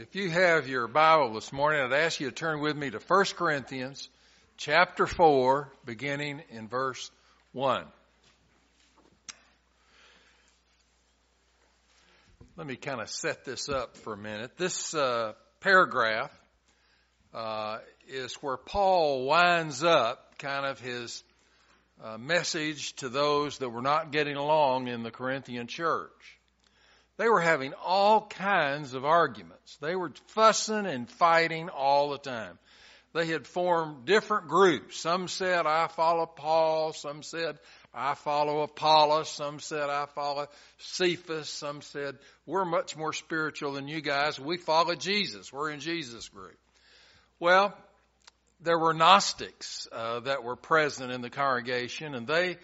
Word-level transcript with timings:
If 0.00 0.14
you 0.14 0.30
have 0.30 0.66
your 0.66 0.88
Bible 0.88 1.34
this 1.34 1.52
morning, 1.52 1.82
I'd 1.82 1.92
ask 1.92 2.20
you 2.20 2.30
to 2.30 2.34
turn 2.34 2.60
with 2.60 2.74
me 2.74 2.88
to 2.88 2.98
1 3.06 3.24
Corinthians 3.36 4.08
chapter 4.56 5.06
4, 5.06 5.70
beginning 5.84 6.40
in 6.48 6.68
verse 6.68 7.10
1. 7.52 7.84
Let 12.56 12.66
me 12.66 12.76
kind 12.76 13.02
of 13.02 13.10
set 13.10 13.44
this 13.44 13.68
up 13.68 13.98
for 13.98 14.14
a 14.14 14.16
minute. 14.16 14.56
This 14.56 14.94
uh, 14.94 15.34
paragraph 15.60 16.32
uh, 17.34 17.80
is 18.08 18.32
where 18.36 18.56
Paul 18.56 19.26
winds 19.26 19.84
up 19.84 20.38
kind 20.38 20.64
of 20.64 20.80
his 20.80 21.22
uh, 22.02 22.16
message 22.16 22.94
to 22.96 23.10
those 23.10 23.58
that 23.58 23.68
were 23.68 23.82
not 23.82 24.12
getting 24.12 24.36
along 24.36 24.88
in 24.88 25.02
the 25.02 25.10
Corinthian 25.10 25.66
church. 25.66 26.39
They 27.20 27.28
were 27.28 27.42
having 27.42 27.74
all 27.74 28.26
kinds 28.28 28.94
of 28.94 29.04
arguments. 29.04 29.76
They 29.82 29.94
were 29.94 30.10
fussing 30.28 30.86
and 30.86 31.06
fighting 31.06 31.68
all 31.68 32.08
the 32.08 32.16
time. 32.16 32.58
They 33.12 33.26
had 33.26 33.46
formed 33.46 34.06
different 34.06 34.48
groups. 34.48 34.98
Some 34.98 35.28
said, 35.28 35.66
I 35.66 35.88
follow 35.88 36.24
Paul. 36.24 36.94
Some 36.94 37.22
said, 37.22 37.58
I 37.92 38.14
follow 38.14 38.62
Apollos. 38.62 39.28
Some 39.28 39.60
said, 39.60 39.90
I 39.90 40.06
follow 40.14 40.46
Cephas. 40.78 41.50
Some 41.50 41.82
said, 41.82 42.16
we're 42.46 42.64
much 42.64 42.96
more 42.96 43.12
spiritual 43.12 43.74
than 43.74 43.86
you 43.86 44.00
guys. 44.00 44.40
We 44.40 44.56
follow 44.56 44.94
Jesus. 44.94 45.52
We're 45.52 45.72
in 45.72 45.80
Jesus 45.80 46.26
group. 46.30 46.56
Well, 47.38 47.76
there 48.62 48.78
were 48.78 48.94
Gnostics 48.94 49.86
uh, 49.92 50.20
that 50.20 50.42
were 50.42 50.56
present 50.56 51.12
in 51.12 51.20
the 51.20 51.28
congregation, 51.28 52.14
and 52.14 52.26
they 52.26 52.56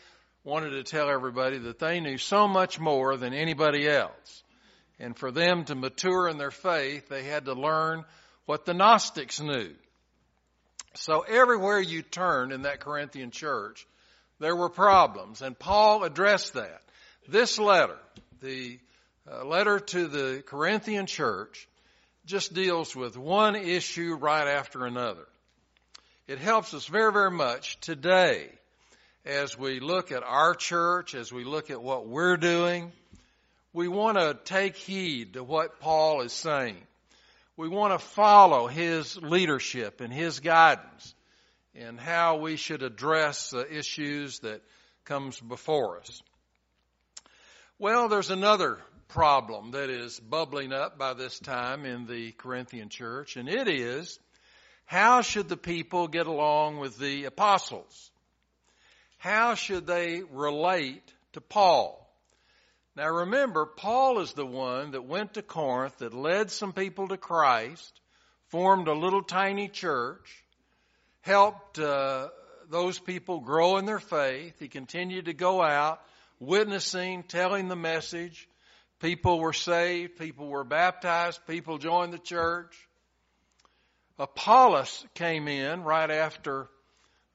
wanted 0.45 0.71
to 0.71 0.83
tell 0.83 1.11
everybody 1.11 1.59
that 1.59 1.79
they 1.79 2.01
knew 2.01 2.17
so 2.17 2.49
much 2.49 2.81
more 2.81 3.19
than 3.19 3.35
anybody 3.35 3.87
else. 3.87 4.45
And 4.99 5.17
for 5.17 5.31
them 5.31 5.65
to 5.65 5.75
mature 5.75 6.29
in 6.29 6.39
their 6.39 6.51
faith, 6.51 7.09
they 7.09 7.25
had 7.25 7.45
to 7.45 7.53
learn 7.53 8.05
what 8.47 8.65
the 8.65 8.75
Gnostics 8.75 9.41
knew. 9.41 9.75
So 10.95 11.21
everywhere 11.21 11.81
you 11.81 12.03
turned 12.03 12.53
in 12.53 12.63
that 12.63 12.81
Corinthian 12.81 13.31
church, 13.31 13.87
there 14.39 14.57
were 14.57 14.71
problems, 14.71 15.43
and 15.43 15.59
Paul 15.59 16.05
addressed 16.05 16.55
that. 16.55 16.83
This 17.29 17.59
letter, 17.59 17.99
the 18.41 18.79
uh, 19.31 19.45
letter 19.45 19.81
to 19.81 20.07
the 20.07 20.43
Corinthian 20.47 21.07
church, 21.07 21.69
just 22.25 22.55
deals 22.55 22.95
with 22.95 23.17
one 23.17 23.57
issue 23.57 24.15
right 24.15 24.47
after 24.47 24.85
another. 24.85 25.27
It 26.27 26.39
helps 26.39 26.75
us 26.75 26.87
very, 26.87 27.13
very 27.13 27.31
much 27.31 27.79
today 27.81 28.49
as 29.25 29.59
we 29.59 29.81
look 29.81 30.13
at 30.13 30.23
our 30.23 30.55
church, 30.55 31.15
as 31.15 31.33
we 31.33 31.45
look 31.45 31.71
at 31.71 31.83
what 31.83 32.07
we're 32.07 32.37
doing, 32.37 32.93
we 33.77 33.89
want 33.89 34.17
to 34.17 34.39
take 34.45 34.75
heed 34.75 35.35
to 35.35 35.45
what 35.45 35.81
Paul 35.81 36.23
is 36.23 36.33
saying. 36.33 36.79
We 37.59 37.69
want 37.69 37.93
to 37.93 37.99
follow 37.99 38.69
his 38.69 39.19
leadership 39.19 40.01
and 40.01 40.11
his 40.11 40.41
guidance 40.41 41.15
in 41.75 41.99
how 41.99 42.39
we 42.39 42.57
should 42.57 42.83
address 42.83 43.51
the 43.51 43.71
issues 43.71 44.39
that 44.39 44.63
comes 45.05 45.39
before 45.39 45.99
us. 45.99 46.23
Well, 47.79 48.09
there's 48.09 48.31
another 48.31 48.79
problem 49.09 49.73
that 49.73 49.91
is 49.91 50.19
bubbling 50.21 50.73
up 50.73 50.97
by 50.97 51.13
this 51.13 51.39
time 51.39 51.85
in 51.85 52.07
the 52.07 52.33
Corinthian 52.33 52.89
church, 52.89 53.37
and 53.37 53.47
it 53.47 53.69
is 53.69 54.19
how 54.87 55.21
should 55.21 55.51
the 55.51 55.57
people 55.59 56.09
get 56.09 56.27
along 56.27 56.79
with 56.79 56.97
the 56.97 57.27
apostles? 57.27 58.11
How 59.19 59.55
should 59.55 59.87
they 59.87 60.23
relate 60.23 61.03
to 61.35 61.43
Paul? 61.43 62.06
Now 62.97 63.11
remember, 63.11 63.67
Paul 63.67 64.21
is 64.21 64.33
the 64.33 64.47
one 64.47 64.93
that 64.93 65.05
went 65.05 65.35
to 65.35 65.43
Corinth, 65.43 65.99
that 65.99 66.15
led 66.15 66.51
some 66.51 66.73
people 66.73 67.09
to 67.09 67.19
Christ, 67.19 68.01
formed 68.49 68.89
a 68.89 68.95
little 68.95 69.23
tiny 69.23 69.69
church, 69.69 70.43
helped 71.21 71.79
uh, 71.79 72.29
those 72.71 72.99
people 72.99 73.41
grow 73.41 73.77
in 73.77 73.85
their 73.85 73.99
faith. 73.99 74.59
He 74.59 74.69
continued 74.69 75.27
to 75.27 75.35
go 75.35 75.61
out, 75.61 76.01
witnessing, 76.41 77.25
telling 77.25 77.69
the 77.69 77.77
message. 77.77 78.49
People 78.99 79.41
were 79.41 79.53
saved, 79.53 80.17
people 80.17 80.49
were 80.49 80.65
baptized, 80.65 81.47
people 81.47 81.77
joined 81.77 82.15
the 82.15 82.19
church. 82.19 82.75
Apollos 84.19 85.05
came 85.13 85.49
in 85.49 85.83
right 85.83 86.11
after 86.11 86.69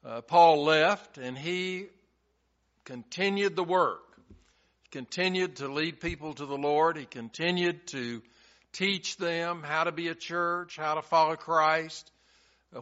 uh, 0.04 0.22
Paul 0.22 0.64
left, 0.64 1.20
and 1.20 1.38
he 1.38 1.86
continued 2.84 3.56
the 3.56 3.64
work 3.64 4.11
continued 4.92 5.56
to 5.58 5.70
lead 5.70 6.02
people 6.02 6.34
to 6.34 6.46
the 6.46 6.58
Lord. 6.58 6.98
He 6.98 7.06
continued 7.06 7.88
to 7.88 8.22
teach 8.74 9.18
them 9.18 9.64
how 9.64 9.86
to 9.86 9.92
be 9.92 10.10
a 10.10 10.16
church, 10.16 10.76
how 10.78 10.96
to 10.96 11.02
follow 11.02 11.36
Christ, 11.36 12.12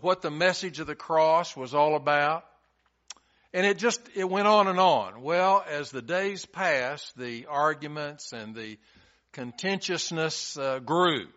what 0.02 0.22
the 0.22 0.32
message 0.32 0.80
of 0.80 0.88
the 0.88 0.96
cross 0.96 1.56
was 1.56 1.74
all 1.74 1.96
about. 1.96 2.46
And 3.54 3.66
it 3.66 3.78
just, 3.78 4.02
it 4.16 4.30
went 4.30 4.48
on 4.48 4.68
and 4.68 4.80
on. 4.80 5.22
Well, 5.22 5.64
as 5.68 5.92
the 5.92 6.02
days 6.02 6.46
passed, 6.46 7.18
the 7.18 7.48
arguments 7.48 8.34
and 8.34 8.56
the 8.56 8.78
contentiousness 9.32 10.58
uh, 10.58 10.80
grew. 10.80 11.28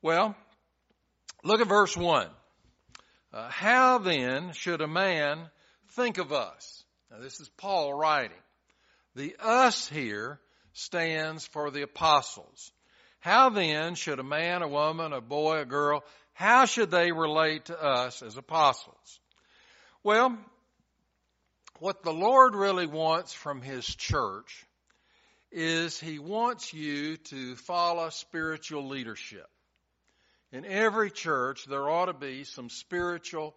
Well, 0.00 0.36
look 1.44 1.60
at 1.60 1.68
verse 1.68 1.96
1. 1.96 2.28
Uh, 3.32 3.48
how 3.48 3.98
then 3.98 4.52
should 4.52 4.80
a 4.80 4.88
man 4.88 5.48
think 5.92 6.18
of 6.18 6.32
us? 6.32 6.84
Now 7.10 7.18
this 7.20 7.40
is 7.40 7.48
Paul 7.56 7.94
writing. 7.94 8.36
The 9.14 9.36
us 9.38 9.88
here 9.88 10.40
stands 10.72 11.46
for 11.46 11.70
the 11.70 11.82
apostles. 11.82 12.72
How 13.20 13.50
then 13.50 13.94
should 13.94 14.18
a 14.18 14.24
man, 14.24 14.62
a 14.62 14.68
woman, 14.68 15.12
a 15.12 15.20
boy, 15.20 15.58
a 15.58 15.64
girl, 15.64 16.02
how 16.32 16.64
should 16.64 16.90
they 16.90 17.12
relate 17.12 17.66
to 17.66 17.80
us 17.80 18.22
as 18.22 18.36
apostles? 18.36 19.20
Well, 20.02 20.36
what 21.78 22.02
the 22.02 22.12
Lord 22.12 22.54
really 22.54 22.86
wants 22.86 23.32
from 23.32 23.60
His 23.60 23.86
church 23.86 24.66
is 25.50 26.00
He 26.00 26.18
wants 26.18 26.72
you 26.72 27.16
to 27.16 27.56
follow 27.56 28.08
spiritual 28.08 28.88
leadership. 28.88 29.46
In 30.52 30.64
every 30.64 31.10
church, 31.10 31.64
there 31.66 31.88
ought 31.88 32.06
to 32.06 32.12
be 32.12 32.44
some 32.44 32.70
spiritual 32.70 33.54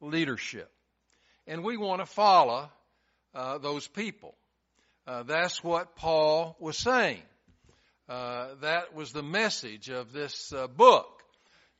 leadership. 0.00 0.70
And 1.46 1.62
we 1.62 1.76
want 1.76 2.00
to 2.00 2.06
follow 2.06 2.70
uh, 3.34 3.58
those 3.58 3.86
people. 3.86 4.34
Uh, 5.06 5.22
that's 5.22 5.62
what 5.62 5.94
Paul 5.94 6.56
was 6.58 6.76
saying. 6.76 7.22
Uh, 8.08 8.48
that 8.60 8.94
was 8.94 9.12
the 9.12 9.22
message 9.22 9.88
of 9.88 10.12
this 10.12 10.52
uh, 10.52 10.66
book. 10.66 11.22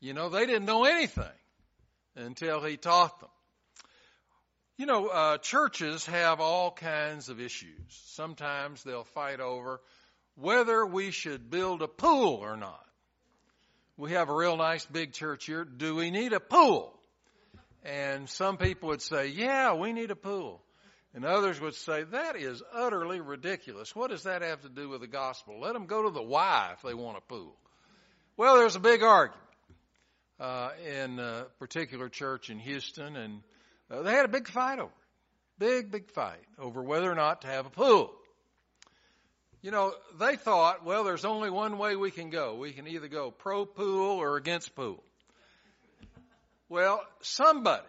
You 0.01 0.13
know, 0.13 0.29
they 0.29 0.47
didn't 0.47 0.65
know 0.65 0.85
anything 0.85 1.25
until 2.15 2.63
he 2.63 2.77
taught 2.77 3.19
them. 3.21 3.31
You 4.79 4.87
know, 4.87 5.09
uh, 5.09 5.39
churches 5.39 6.07
have 6.07 6.41
all 6.41 6.71
kinds 6.71 7.29
of 7.29 7.41
issues. 7.41 7.71
Sometimes 7.89 8.85
they'll 8.85 9.05
fight 9.05 9.41
over 9.41 9.81
whether 10.37 10.85
we 10.85 11.11
should 11.11 11.51
build 11.51 11.83
a 11.83 11.89
pool 11.89 12.35
or 12.43 12.57
not. 12.57 12.85
We 13.97 14.13
have 14.13 14.29
a 14.29 14.35
real 14.35 14.57
nice 14.57 14.85
big 14.85 15.13
church 15.13 15.47
here. 15.47 15.65
Do 15.65 15.97
we 15.97 16.11
need 16.11 16.33
a 16.33 16.41
pool? 16.41 16.93
And 17.83 18.29
some 18.29 18.59
people 18.59 18.91
would 18.91 19.01
say, 19.01 19.29
yeah, 19.29 19.75
we 19.75 19.93
need 19.93 20.11
a 20.11 20.17
pool. 20.17 20.61
And 21.17 21.25
others 21.25 21.59
would 21.59 21.75
say, 21.75 22.03
that 22.03 22.37
is 22.37 22.63
utterly 22.75 23.21
ridiculous. 23.21 23.97
What 23.97 24.11
does 24.11 24.25
that 24.25 24.43
have 24.43 24.61
to 24.61 24.69
do 24.69 24.91
with 24.91 25.01
the 25.01 25.07
gospel? 25.07 25.59
Let 25.59 25.73
them 25.73 25.87
go 25.87 26.03
to 26.03 26.11
the 26.11 26.23
Y 26.23 26.71
if 26.75 26.83
they 26.83 26.93
want 26.93 27.17
a 27.17 27.23
pool. 27.23 27.57
Well, 28.37 28.59
there's 28.59 28.77
a 28.77 28.81
big 28.81 29.03
argument 29.03 29.41
uh, 30.39 30.73
in 30.87 31.19
a 31.19 31.47
particular 31.59 32.11
church 32.11 32.51
in 32.51 32.59
Houston, 32.59 33.17
and 33.17 33.41
uh, 33.91 34.03
they 34.03 34.13
had 34.13 34.27
a 34.27 34.29
big 34.29 34.47
fight 34.47 34.79
over 34.79 34.91
it. 34.91 35.59
Big, 35.59 35.91
big 35.91 36.11
fight 36.11 36.45
over 36.59 36.83
whether 36.83 37.11
or 37.11 37.15
not 37.15 37.41
to 37.41 37.47
have 37.47 37.65
a 37.65 37.71
pool. 37.71 38.13
You 39.63 39.71
know, 39.71 39.95
they 40.21 40.37
thought, 40.37 40.85
well, 40.85 41.03
there's 41.03 41.25
only 41.25 41.49
one 41.49 41.79
way 41.79 41.97
we 41.97 42.11
can 42.11 42.29
go. 42.29 42.57
We 42.57 42.73
can 42.73 42.87
either 42.87 43.09
go 43.09 43.31
pro 43.31 43.65
pool 43.65 44.19
or 44.19 44.37
against 44.37 44.77
pool. 44.77 45.03
Well, 46.69 47.01
somebody 47.23 47.87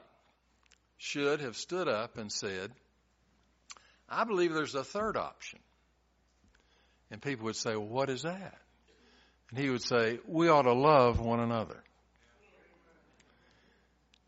should 0.97 1.41
have 1.41 1.57
stood 1.57 1.89
up 1.89 2.17
and 2.17 2.31
said, 2.31 2.71
I 4.09 4.23
believe 4.23 4.53
there's 4.53 4.75
a 4.75 4.83
third 4.83 5.17
option. 5.17 5.59
And 7.11 7.21
people 7.21 7.45
would 7.45 7.55
say, 7.55 7.75
well, 7.75 7.87
what 7.87 8.09
is 8.09 8.23
that? 8.23 8.57
And 9.49 9.59
he 9.59 9.69
would 9.69 9.81
say, 9.81 10.19
we 10.27 10.49
ought 10.49 10.63
to 10.63 10.73
love 10.73 11.19
one 11.19 11.39
another. 11.39 11.81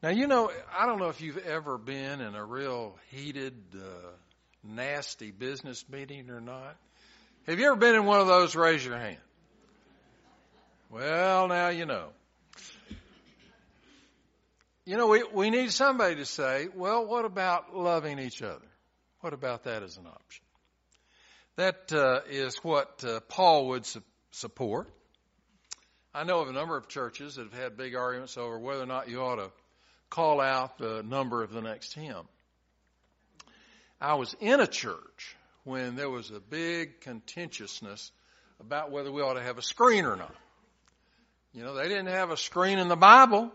Now, 0.01 0.09
you 0.09 0.27
know, 0.27 0.49
I 0.77 0.85
don't 0.85 0.99
know 0.99 1.09
if 1.09 1.19
you've 1.19 1.39
ever 1.39 1.77
been 1.77 2.21
in 2.21 2.35
a 2.35 2.45
real 2.45 2.95
heated, 3.11 3.53
uh, 3.75 4.11
nasty 4.63 5.31
business 5.31 5.83
meeting 5.89 6.29
or 6.29 6.39
not. 6.39 6.77
Have 7.47 7.59
you 7.59 7.65
ever 7.65 7.75
been 7.75 7.95
in 7.95 8.05
one 8.05 8.21
of 8.21 8.27
those? 8.27 8.55
Raise 8.55 8.85
your 8.85 8.97
hand. 8.97 9.17
Well, 10.89 11.49
now 11.49 11.69
you 11.69 11.85
know. 11.85 12.09
You 14.85 14.97
know, 14.97 15.07
we, 15.07 15.23
we 15.33 15.49
need 15.49 15.71
somebody 15.71 16.15
to 16.15 16.25
say, 16.25 16.67
well, 16.73 17.05
what 17.05 17.25
about 17.25 17.75
loving 17.75 18.19
each 18.19 18.41
other? 18.41 18.68
What 19.21 19.33
about 19.33 19.63
that 19.65 19.83
as 19.83 19.97
an 19.97 20.07
option? 20.07 20.45
That 21.57 21.91
uh, 21.91 22.21
is 22.29 22.55
what 22.63 23.03
uh, 23.03 23.19
Paul 23.27 23.67
would 23.69 23.85
su- 23.85 24.01
support. 24.31 24.87
I 26.13 26.23
know 26.23 26.39
of 26.39 26.49
a 26.49 26.53
number 26.53 26.77
of 26.77 26.87
churches 26.87 27.35
that 27.35 27.43
have 27.43 27.53
had 27.53 27.77
big 27.77 27.95
arguments 27.95 28.37
over 28.37 28.57
whether 28.57 28.81
or 28.81 28.85
not 28.85 29.09
you 29.09 29.21
ought 29.21 29.35
to 29.35 29.51
call 30.09 30.39
out 30.39 30.77
the 30.77 31.03
number 31.03 31.43
of 31.43 31.51
the 31.51 31.61
next 31.61 31.93
hymn. 31.93 32.27
I 33.99 34.15
was 34.15 34.35
in 34.39 34.61
a 34.61 34.67
church 34.67 35.35
when 35.65 35.97
there 35.97 36.09
was 36.09 36.31
a 36.31 36.39
big 36.39 37.01
contentiousness 37.01 38.11
about 38.61 38.91
whether 38.91 39.11
we 39.11 39.21
ought 39.21 39.33
to 39.33 39.43
have 39.43 39.57
a 39.57 39.61
screen 39.61 40.05
or 40.05 40.15
not. 40.15 40.33
You 41.53 41.63
know, 41.63 41.73
they 41.73 41.89
didn't 41.89 42.07
have 42.07 42.31
a 42.31 42.37
screen 42.37 42.79
in 42.79 42.87
the 42.87 42.95
Bible. 42.95 43.51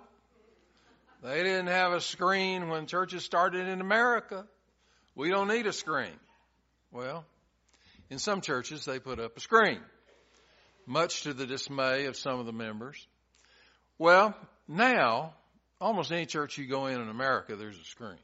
They 1.22 1.42
didn't 1.42 1.68
have 1.68 1.92
a 1.92 2.00
screen 2.00 2.68
when 2.68 2.86
churches 2.86 3.24
started 3.24 3.66
in 3.66 3.80
America. 3.80 4.44
We 5.14 5.30
don't 5.30 5.48
need 5.48 5.66
a 5.66 5.72
screen. 5.72 6.18
Well, 6.90 7.24
in 8.10 8.18
some 8.18 8.40
churches 8.40 8.84
they 8.84 8.98
put 8.98 9.20
up 9.20 9.36
a 9.36 9.40
screen, 9.40 9.80
much 10.86 11.22
to 11.22 11.32
the 11.32 11.46
dismay 11.46 12.06
of 12.06 12.16
some 12.16 12.40
of 12.40 12.46
the 12.46 12.52
members. 12.52 13.06
Well, 13.98 14.34
now, 14.66 15.34
almost 15.80 16.10
any 16.10 16.26
church 16.26 16.58
you 16.58 16.66
go 16.66 16.86
in 16.86 17.00
in 17.00 17.08
America, 17.08 17.56
there's 17.56 17.78
a 17.78 17.84
screen. 17.84 18.18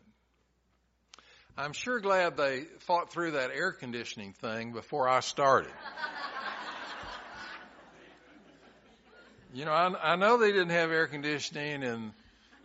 I'm 1.57 1.73
sure 1.73 2.01
glad 2.01 2.37
they 2.37 2.65
fought 2.81 3.13
through 3.13 3.33
that 3.33 3.51
air 3.51 3.73
conditioning 3.73 4.33
thing 4.33 4.73
before 4.73 5.09
I 5.09 5.21
started. 5.21 5.73
you 9.55 9.65
know, 9.65 9.73
I, 9.73 10.13
I 10.13 10.17
know 10.17 10.39
they 10.39 10.53
didn't 10.53 10.71
have 10.71 10.91
air 10.91 11.07
conditioning 11.07 11.83
in 11.83 12.13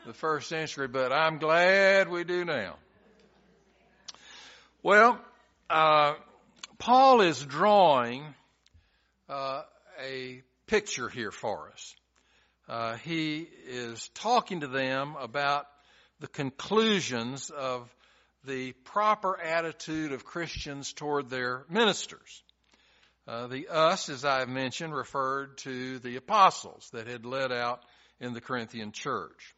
the 0.06 0.14
first 0.14 0.50
century, 0.50 0.88
but 0.88 1.12
I'm 1.12 1.40
glad 1.40 2.10
we 2.10 2.24
do 2.24 2.46
now. 2.46 2.76
Well, 4.86 5.20
uh, 5.68 6.14
Paul 6.78 7.22
is 7.22 7.44
drawing 7.44 8.24
uh, 9.28 9.64
a 10.00 10.44
picture 10.68 11.10
here 11.10 11.32
for 11.32 11.72
us. 11.74 11.96
Uh, 12.70 12.98
he 12.98 13.48
is 13.68 14.08
talking 14.14 14.60
to 14.60 14.68
them 14.68 15.16
about 15.20 15.66
the 16.20 16.28
conclusions 16.28 17.50
of 17.50 17.90
the 18.44 18.74
proper 18.74 19.42
attitude 19.42 20.12
of 20.12 20.24
Christians 20.24 20.94
toward 20.94 21.32
their 21.32 21.66
ministers. 21.68 22.44
Uh, 23.28 23.48
the 23.48 23.70
us, 23.70 24.10
as 24.10 24.24
I've 24.24 24.50
mentioned, 24.50 24.94
referred 24.94 25.58
to 25.64 25.98
the 25.98 26.18
apostles 26.18 26.88
that 26.94 27.08
had 27.08 27.26
led 27.26 27.52
out 27.52 27.82
in 28.20 28.34
the 28.34 28.42
Corinthian 28.42 28.92
church. 28.92 29.56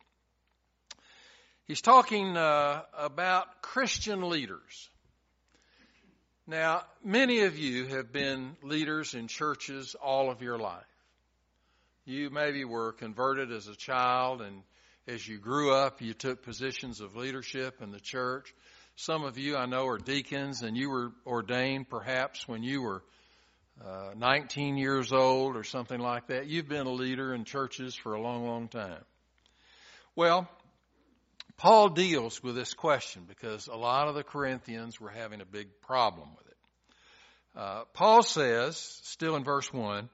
He's 1.66 1.82
talking 1.82 2.38
uh, 2.38 2.84
about 2.98 3.62
Christian 3.62 4.30
leaders. 4.30 4.90
Now, 6.50 6.84
many 7.04 7.42
of 7.42 7.58
you 7.58 7.88
have 7.88 8.14
been 8.14 8.56
leaders 8.64 9.14
in 9.16 9.28
churches 9.28 9.98
all 10.02 10.32
of 10.32 10.42
your 10.42 10.58
life. 10.58 10.86
You 12.06 12.30
maybe 12.30 12.64
were 12.64 12.94
converted 12.94 13.52
as 13.52 13.68
a 13.68 13.76
child, 13.76 14.42
and 14.42 14.64
as 15.08 15.28
you 15.28 15.40
grew 15.40 15.74
up, 15.74 16.02
you 16.02 16.14
took 16.14 16.44
positions 16.44 17.02
of 17.02 17.18
leadership 17.18 17.82
in 17.82 17.92
the 17.92 18.00
church. 18.00 18.56
Some 18.96 19.26
of 19.26 19.38
you 19.38 19.58
I 19.58 19.66
know 19.66 19.88
are 19.88 19.98
deacons, 19.98 20.62
and 20.62 20.78
you 20.78 20.90
were 20.90 21.12
ordained 21.26 21.90
perhaps 21.90 22.48
when 22.48 22.64
you 22.64 22.82
were 22.82 23.04
uh, 23.86 24.12
19 24.16 24.78
years 24.78 25.12
old 25.12 25.58
or 25.58 25.66
something 25.66 26.00
like 26.00 26.28
that. 26.28 26.48
You've 26.48 26.70
been 26.70 26.88
a 26.88 26.94
leader 26.94 27.34
in 27.34 27.44
churches 27.44 27.94
for 27.94 28.14
a 28.14 28.22
long, 28.22 28.48
long 28.48 28.70
time. 28.70 29.04
Well, 30.16 30.50
Paul 31.58 31.90
deals 31.90 32.44
with 32.44 32.56
this 32.56 32.76
question 32.76 33.24
because 33.28 33.68
a 33.68 33.76
lot 33.76 34.08
of 34.08 34.16
the 34.16 34.24
Corinthians 34.24 35.02
were 35.02 35.10
having 35.10 35.42
a 35.42 35.46
big 35.46 35.68
problem 35.82 36.30
with 36.38 36.48
it. 36.48 36.58
Uh, 37.56 37.84
Paul 37.94 38.22
says, 38.22 38.78
still 39.04 39.36
in 39.36 39.44
verse 39.44 39.74
1, 39.74 40.08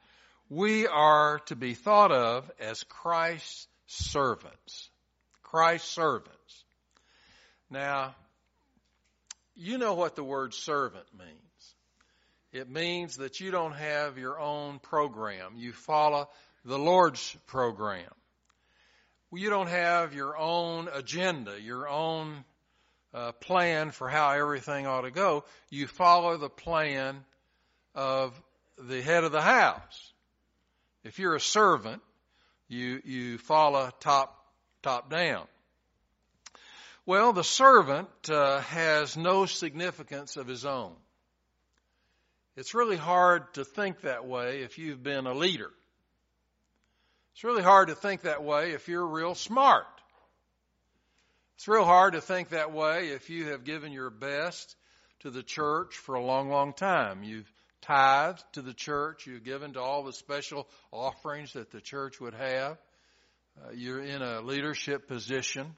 we 0.49 0.87
are 0.87 1.39
to 1.47 1.57
be 1.57 1.73
thought 1.73 2.13
of 2.13 2.49
as 2.61 2.83
Christ's 2.83 3.67
servants. 3.87 4.89
Christ's 5.41 5.89
servants. 5.89 6.63
Now, 7.69 8.15
you 9.53 9.77
know 9.77 9.95
what 9.95 10.15
the 10.15 10.23
word 10.23 10.53
servant 10.53 11.05
means. 11.17 11.29
It 12.53 12.69
means 12.69 13.17
that 13.17 13.41
you 13.41 13.51
don't 13.51 13.73
have 13.73 14.17
your 14.17 14.39
own 14.39 14.79
program. 14.79 15.55
You 15.57 15.73
follow 15.73 16.29
the 16.63 16.79
Lord's 16.79 17.35
program 17.47 18.09
you 19.35 19.49
don't 19.49 19.67
have 19.67 20.13
your 20.13 20.37
own 20.37 20.89
agenda, 20.93 21.59
your 21.59 21.87
own 21.87 22.43
uh, 23.13 23.31
plan 23.33 23.91
for 23.91 24.09
how 24.09 24.31
everything 24.31 24.87
ought 24.87 25.01
to 25.01 25.11
go. 25.11 25.43
You 25.69 25.87
follow 25.87 26.37
the 26.37 26.49
plan 26.49 27.23
of 27.95 28.39
the 28.77 29.01
head 29.01 29.23
of 29.23 29.31
the 29.31 29.41
house. 29.41 30.13
If 31.03 31.19
you're 31.19 31.35
a 31.35 31.41
servant, 31.41 32.01
you 32.67 33.01
you 33.03 33.37
follow 33.37 33.91
top 33.99 34.35
top 34.81 35.09
down. 35.09 35.45
Well, 37.05 37.33
the 37.33 37.43
servant 37.43 38.09
uh, 38.29 38.61
has 38.61 39.17
no 39.17 39.45
significance 39.45 40.37
of 40.37 40.47
his 40.47 40.63
own. 40.63 40.93
It's 42.55 42.73
really 42.73 42.97
hard 42.97 43.53
to 43.55 43.65
think 43.65 44.01
that 44.01 44.25
way 44.25 44.61
if 44.61 44.77
you've 44.77 45.03
been 45.03 45.27
a 45.27 45.33
leader. 45.33 45.71
It's 47.33 47.43
really 47.43 47.63
hard 47.63 47.87
to 47.87 47.95
think 47.95 48.21
that 48.21 48.43
way 48.43 48.71
if 48.71 48.87
you're 48.87 49.05
real 49.05 49.35
smart. 49.35 49.85
It's 51.55 51.67
real 51.67 51.85
hard 51.85 52.13
to 52.13 52.21
think 52.21 52.49
that 52.49 52.71
way 52.73 53.09
if 53.09 53.29
you 53.29 53.47
have 53.47 53.63
given 53.63 53.91
your 53.91 54.09
best 54.09 54.75
to 55.21 55.31
the 55.31 55.43
church 55.43 55.97
for 55.97 56.15
a 56.15 56.23
long, 56.23 56.49
long 56.49 56.73
time. 56.73 57.23
You've 57.23 57.51
tithed 57.81 58.43
to 58.53 58.61
the 58.61 58.73
church. 58.73 59.25
You've 59.25 59.43
given 59.43 59.73
to 59.73 59.81
all 59.81 60.03
the 60.03 60.13
special 60.13 60.67
offerings 60.91 61.53
that 61.53 61.71
the 61.71 61.81
church 61.81 62.19
would 62.19 62.33
have. 62.33 62.77
Uh, 63.57 63.71
you're 63.73 64.01
in 64.01 64.21
a 64.21 64.41
leadership 64.41 65.07
position. 65.07 65.75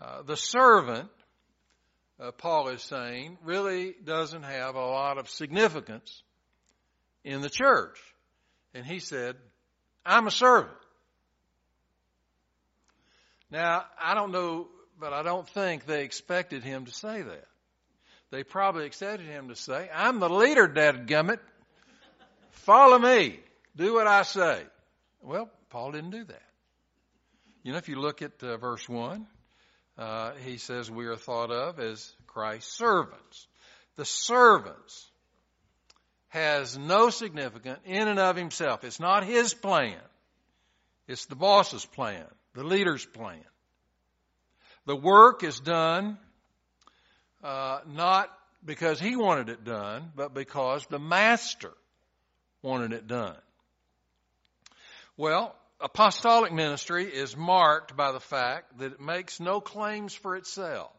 Uh, 0.00 0.22
the 0.22 0.36
servant, 0.36 1.08
uh, 2.20 2.32
Paul 2.32 2.68
is 2.68 2.82
saying, 2.82 3.38
really 3.44 3.94
doesn't 4.04 4.44
have 4.44 4.74
a 4.74 4.86
lot 4.86 5.18
of 5.18 5.28
significance 5.28 6.22
in 7.24 7.40
the 7.40 7.50
church. 7.50 7.98
And 8.74 8.86
he 8.86 8.98
said, 8.98 9.36
I'm 10.04 10.26
a 10.26 10.30
servant. 10.30 10.74
Now, 13.50 13.84
I 14.00 14.14
don't 14.14 14.32
know, 14.32 14.68
but 15.00 15.12
I 15.12 15.22
don't 15.22 15.48
think 15.48 15.86
they 15.86 16.04
expected 16.04 16.62
him 16.62 16.84
to 16.84 16.92
say 16.92 17.22
that. 17.22 17.46
They 18.30 18.44
probably 18.44 18.84
expected 18.84 19.26
him 19.26 19.48
to 19.48 19.56
say, 19.56 19.88
I'm 19.94 20.20
the 20.20 20.28
leader, 20.28 20.68
dadgummit. 20.68 21.38
Follow 22.50 22.98
me. 22.98 23.40
Do 23.74 23.94
what 23.94 24.06
I 24.06 24.22
say. 24.22 24.62
Well, 25.22 25.48
Paul 25.70 25.92
didn't 25.92 26.10
do 26.10 26.24
that. 26.24 26.42
You 27.62 27.72
know, 27.72 27.78
if 27.78 27.88
you 27.88 27.96
look 27.96 28.22
at 28.22 28.42
uh, 28.42 28.56
verse 28.58 28.86
1, 28.88 29.26
uh, 29.96 30.32
he 30.44 30.58
says 30.58 30.90
we 30.90 31.06
are 31.06 31.16
thought 31.16 31.50
of 31.50 31.80
as 31.80 32.12
Christ's 32.26 32.76
servants. 32.76 33.46
The 33.96 34.04
servants 34.04 35.10
has 36.28 36.76
no 36.76 37.10
significance 37.10 37.80
in 37.84 38.08
and 38.08 38.18
of 38.18 38.36
himself. 38.36 38.84
It's 38.84 39.00
not 39.00 39.24
his 39.24 39.54
plan. 39.54 39.98
It's 41.06 41.26
the 41.26 41.36
boss's 41.36 41.86
plan, 41.86 42.26
the 42.54 42.64
leader's 42.64 43.04
plan. 43.04 43.44
The 44.84 44.96
work 44.96 45.42
is 45.42 45.58
done 45.60 46.18
uh, 47.42 47.80
not 47.86 48.30
because 48.64 49.00
he 49.00 49.16
wanted 49.16 49.48
it 49.48 49.64
done, 49.64 50.10
but 50.16 50.34
because 50.34 50.86
the 50.86 50.98
master 50.98 51.72
wanted 52.62 52.92
it 52.92 53.06
done. 53.06 53.36
Well, 55.16 55.54
apostolic 55.80 56.52
ministry 56.52 57.04
is 57.04 57.36
marked 57.36 57.96
by 57.96 58.12
the 58.12 58.20
fact 58.20 58.78
that 58.78 58.92
it 58.92 59.00
makes 59.00 59.40
no 59.40 59.60
claims 59.60 60.14
for 60.14 60.36
itself. 60.36 60.90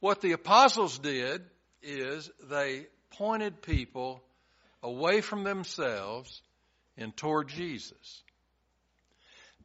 What 0.00 0.20
the 0.20 0.32
apostles 0.32 0.98
did 0.98 1.42
is 1.82 2.30
they 2.50 2.86
pointed 3.12 3.62
people 3.62 4.22
away 4.82 5.20
from 5.20 5.44
themselves 5.44 6.42
and 6.96 7.16
toward 7.16 7.48
Jesus. 7.48 8.22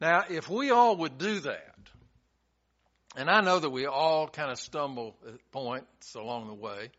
Now, 0.00 0.22
if 0.28 0.48
we 0.48 0.70
all 0.70 0.96
would 0.98 1.18
do 1.18 1.40
that, 1.40 1.74
and 3.16 3.28
I 3.28 3.40
know 3.40 3.58
that 3.58 3.70
we 3.70 3.86
all 3.86 4.28
kind 4.28 4.50
of 4.50 4.58
stumble 4.58 5.16
at 5.26 5.50
points 5.50 6.14
along 6.14 6.46
the 6.46 6.54
way. 6.54 6.90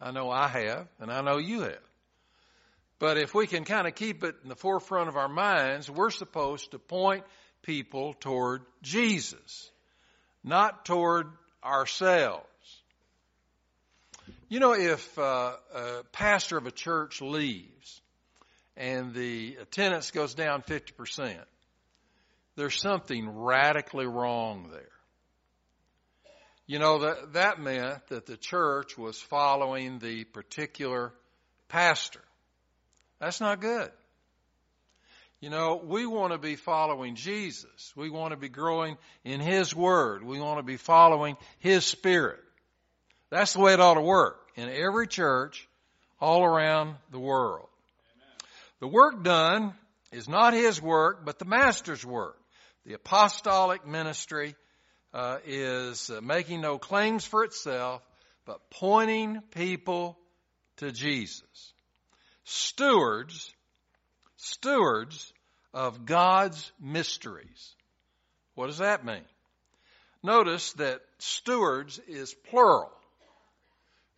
I 0.00 0.12
know 0.12 0.30
I 0.30 0.46
have, 0.46 0.86
and 1.00 1.10
I 1.10 1.20
know 1.20 1.38
you 1.38 1.62
have. 1.62 1.78
But 3.00 3.18
if 3.18 3.34
we 3.34 3.46
can 3.46 3.64
kind 3.64 3.88
of 3.88 3.94
keep 3.94 4.22
it 4.22 4.36
in 4.42 4.48
the 4.48 4.54
forefront 4.54 5.08
of 5.08 5.16
our 5.16 5.28
minds, 5.28 5.90
we're 5.90 6.10
supposed 6.10 6.70
to 6.70 6.78
point 6.78 7.24
people 7.62 8.14
toward 8.14 8.62
Jesus, 8.82 9.70
not 10.44 10.84
toward 10.84 11.26
ourselves. 11.62 12.46
You 14.48 14.60
know, 14.60 14.74
if 14.74 15.18
uh, 15.18 15.52
a 15.74 16.02
pastor 16.12 16.58
of 16.58 16.66
a 16.66 16.70
church 16.70 17.22
leaves 17.22 18.02
and 18.76 19.14
the 19.14 19.56
attendance 19.60 20.10
goes 20.10 20.34
down 20.34 20.62
50%, 20.62 21.38
there's 22.56 22.78
something 22.78 23.28
radically 23.28 24.06
wrong 24.06 24.68
there. 24.70 24.82
You 26.66 26.78
know, 26.78 26.98
that, 27.00 27.32
that 27.34 27.60
meant 27.60 28.06
that 28.08 28.26
the 28.26 28.36
church 28.36 28.96
was 28.96 29.18
following 29.18 29.98
the 29.98 30.24
particular 30.24 31.12
pastor. 31.68 32.22
That's 33.20 33.40
not 33.40 33.60
good. 33.60 33.90
You 35.40 35.50
know, 35.50 35.80
we 35.84 36.06
want 36.06 36.32
to 36.32 36.38
be 36.38 36.56
following 36.56 37.16
Jesus. 37.16 37.92
We 37.96 38.08
want 38.08 38.32
to 38.32 38.38
be 38.38 38.48
growing 38.48 38.96
in 39.24 39.40
His 39.40 39.74
Word. 39.74 40.22
We 40.24 40.40
want 40.40 40.58
to 40.58 40.62
be 40.62 40.78
following 40.78 41.36
His 41.58 41.84
Spirit. 41.84 42.43
That's 43.34 43.52
the 43.52 43.58
way 43.58 43.72
it 43.72 43.80
ought 43.80 43.94
to 43.94 44.00
work 44.00 44.38
in 44.54 44.68
every 44.68 45.08
church 45.08 45.68
all 46.20 46.44
around 46.44 46.94
the 47.10 47.18
world. 47.18 47.66
Amen. 48.14 48.48
The 48.78 48.86
work 48.86 49.24
done 49.24 49.74
is 50.12 50.28
not 50.28 50.54
His 50.54 50.80
work, 50.80 51.24
but 51.24 51.40
the 51.40 51.44
Master's 51.44 52.06
work. 52.06 52.38
The 52.86 52.94
apostolic 52.94 53.84
ministry 53.88 54.54
uh, 55.12 55.38
is 55.44 56.10
uh, 56.10 56.20
making 56.20 56.60
no 56.60 56.78
claims 56.78 57.24
for 57.24 57.42
itself, 57.42 58.02
but 58.44 58.70
pointing 58.70 59.40
people 59.50 60.16
to 60.76 60.92
Jesus. 60.92 61.72
Stewards, 62.44 63.52
stewards 64.36 65.32
of 65.72 66.06
God's 66.06 66.70
mysteries. 66.80 67.74
What 68.54 68.68
does 68.68 68.78
that 68.78 69.04
mean? 69.04 69.24
Notice 70.22 70.72
that 70.74 71.00
stewards 71.18 71.98
is 72.06 72.32
plural. 72.32 72.92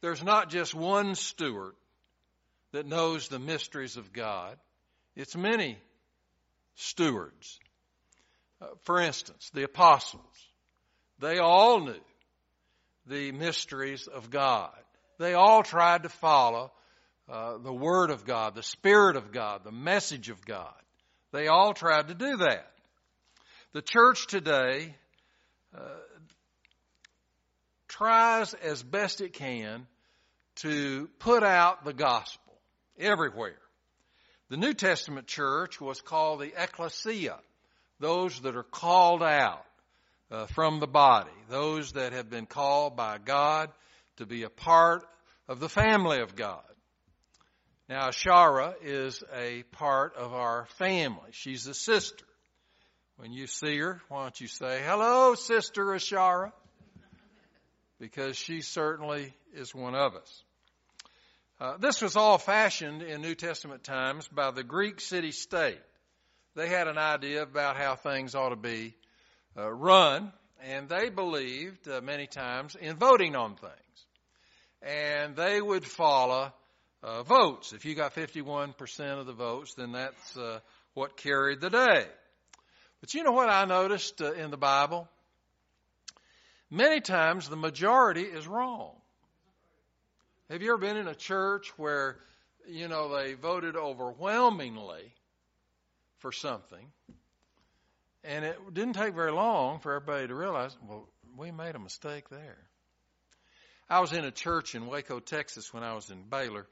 There's 0.07 0.23
not 0.23 0.51
just 0.51 0.73
one 0.73 1.17
steward 1.17 1.75
that 2.71 2.87
knows 2.87 3.27
the 3.27 3.41
mysteries 3.41 3.97
of 3.97 4.13
God. 4.13 4.57
It's 5.17 5.35
many 5.35 5.79
stewards. 6.77 7.59
Uh, 8.63 8.67
for 8.85 9.01
instance, 9.01 9.51
the 9.53 9.65
apostles. 9.65 10.23
They 11.19 11.39
all 11.39 11.81
knew 11.81 12.01
the 13.09 13.33
mysteries 13.33 14.07
of 14.07 14.31
God. 14.31 14.71
They 15.19 15.35
all 15.35 15.65
tried 15.65 16.05
to 16.05 16.09
follow 16.09 16.71
uh, 17.29 17.59
the 17.59 17.75
Word 17.75 18.11
of 18.11 18.25
God, 18.25 18.55
the 18.55 18.63
Spirit 18.63 19.17
of 19.17 19.33
God, 19.33 19.65
the 19.65 19.73
message 19.73 20.29
of 20.29 20.47
God. 20.47 20.73
They 21.33 21.49
all 21.49 21.75
tried 21.75 22.07
to 22.07 22.15
do 22.15 22.37
that. 22.37 22.71
The 23.73 23.83
church 23.83 24.29
today 24.29 24.95
uh, 25.77 25.81
tries 27.89 28.55
as 28.55 28.85
best 28.85 29.21
it 29.21 29.33
can 29.33 29.89
to 30.57 31.09
put 31.19 31.43
out 31.43 31.85
the 31.85 31.93
gospel 31.93 32.55
everywhere. 32.99 33.59
The 34.49 34.57
New 34.57 34.75
Testament 34.75 35.27
church 35.27 35.81
was 35.81 36.01
called 36.01 36.41
the 36.41 36.53
ecclesia, 36.57 37.39
those 37.99 38.41
that 38.41 38.57
are 38.57 38.63
called 38.63 39.23
out 39.23 39.65
uh, 40.31 40.47
from 40.47 40.81
the 40.81 40.87
body, 40.87 41.31
those 41.49 41.93
that 41.93 42.13
have 42.13 42.31
been 42.31 42.47
called 42.47 42.97
by 42.97 43.19
God 43.19 43.71
to 44.17 44.27
be 44.27 44.45
a 44.45 44.51
part 44.51 45.05
of 45.49 45.61
the 45.61 45.69
family 45.69 46.21
of 46.21 46.37
God. 46.37 46.63
Now, 47.89 48.09
Shara 48.09 48.75
is 48.83 49.23
a 49.33 49.63
part 49.73 50.17
of 50.17 50.33
our 50.33 50.67
family. 50.79 51.31
She's 51.31 51.67
a 51.67 51.75
sister. 51.75 52.25
When 53.17 53.33
you 53.33 53.47
see 53.47 53.79
her, 53.79 54.01
why 54.09 54.23
don't 54.25 54.41
you 54.41 54.49
say, 54.49 54.83
hello, 54.85 55.35
Sister 55.35 55.85
Ashara? 55.87 56.53
Because 57.99 58.37
she 58.37 58.61
certainly 58.61 59.33
is 59.55 59.75
one 59.75 59.95
of 59.95 60.15
us. 60.15 60.45
Uh, 61.59 61.79
this 61.79 62.03
was 62.03 62.17
all 62.17 62.37
fashioned 62.37 63.01
in 63.01 63.23
New 63.23 63.35
Testament 63.35 63.83
times 63.83 64.29
by 64.29 64.51
the 64.51 64.63
Greek 64.63 65.01
city 65.01 65.33
state. 65.33 65.81
They 66.55 66.69
had 66.69 66.87
an 66.87 66.99
idea 66.99 67.43
about 67.45 67.79
how 67.79 67.97
things 67.97 68.35
ought 68.35 68.51
to 68.51 68.57
be 68.57 68.95
uh, 69.57 69.73
run, 69.73 70.35
and 70.63 70.87
they 70.87 71.09
believed 71.09 71.89
uh, 71.89 72.03
many 72.03 72.27
times 72.27 72.77
in 72.79 72.97
voting 72.97 73.35
on 73.37 73.57
things. 73.57 73.73
And 74.83 75.35
they 75.35 75.63
would 75.63 75.87
follow 75.87 76.53
uh, 77.03 77.23
votes. 77.23 77.73
If 77.73 77.87
you 77.87 77.95
got 77.95 78.15
51% 78.15 79.19
of 79.19 79.25
the 79.25 79.33
votes, 79.33 79.73
then 79.75 79.93
that's 79.93 80.37
uh, 80.37 80.61
what 80.93 81.17
carried 81.17 81.63
the 81.63 81.71
day. 81.71 82.05
But 83.01 83.15
you 83.15 83.25
know 83.25 83.33
what 83.33 83.49
I 83.49 83.65
noticed 83.65 84.21
in 84.21 84.51
the 84.51 84.59
Bible? 84.59 85.09
Many 86.71 87.01
times 87.01 87.49
the 87.49 87.57
majority 87.57 88.25
is 88.25 88.47
wrong. 88.47 88.93
Have 90.49 90.63
you 90.63 90.69
ever 90.75 90.79
been 90.79 90.97
in 90.97 91.09
a 91.09 91.15
church 91.15 91.73
where, 91.77 92.19
you 92.69 92.87
know, 92.87 93.17
they 93.17 93.35
voted 93.35 93.75
overwhelmingly 93.75 95.13
for 96.19 96.31
something, 96.31 96.87
and 98.23 98.45
it 98.45 98.57
didn't 98.73 98.93
take 98.93 99.13
very 99.13 99.33
long 99.33 99.81
for 99.81 99.97
everybody 99.97 100.29
to 100.29 100.35
realize, 100.37 100.77
well, 100.89 101.09
we 101.37 101.51
made 101.51 101.75
a 101.75 101.81
mistake 101.81 102.29
there. 102.29 102.59
I 103.91 103.99
was 103.99 104.13
in 104.13 104.25
a 104.25 104.31
church 104.31 104.77
in 104.77 104.87
Waco, 104.87 105.19
Texas 105.19 105.75
when 105.75 105.83
I 105.83 105.95
was 105.95 106.11
in 106.11 106.23
Baylor, 106.23 106.69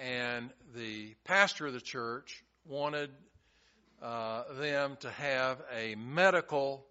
and 0.00 0.48
the 0.74 1.14
pastor 1.24 1.66
of 1.66 1.74
the 1.74 1.82
church 1.82 2.42
wanted 2.64 3.10
uh, 4.00 4.44
them 4.54 4.96
to 5.00 5.10
have 5.10 5.58
a 5.76 5.94
medical 5.94 6.86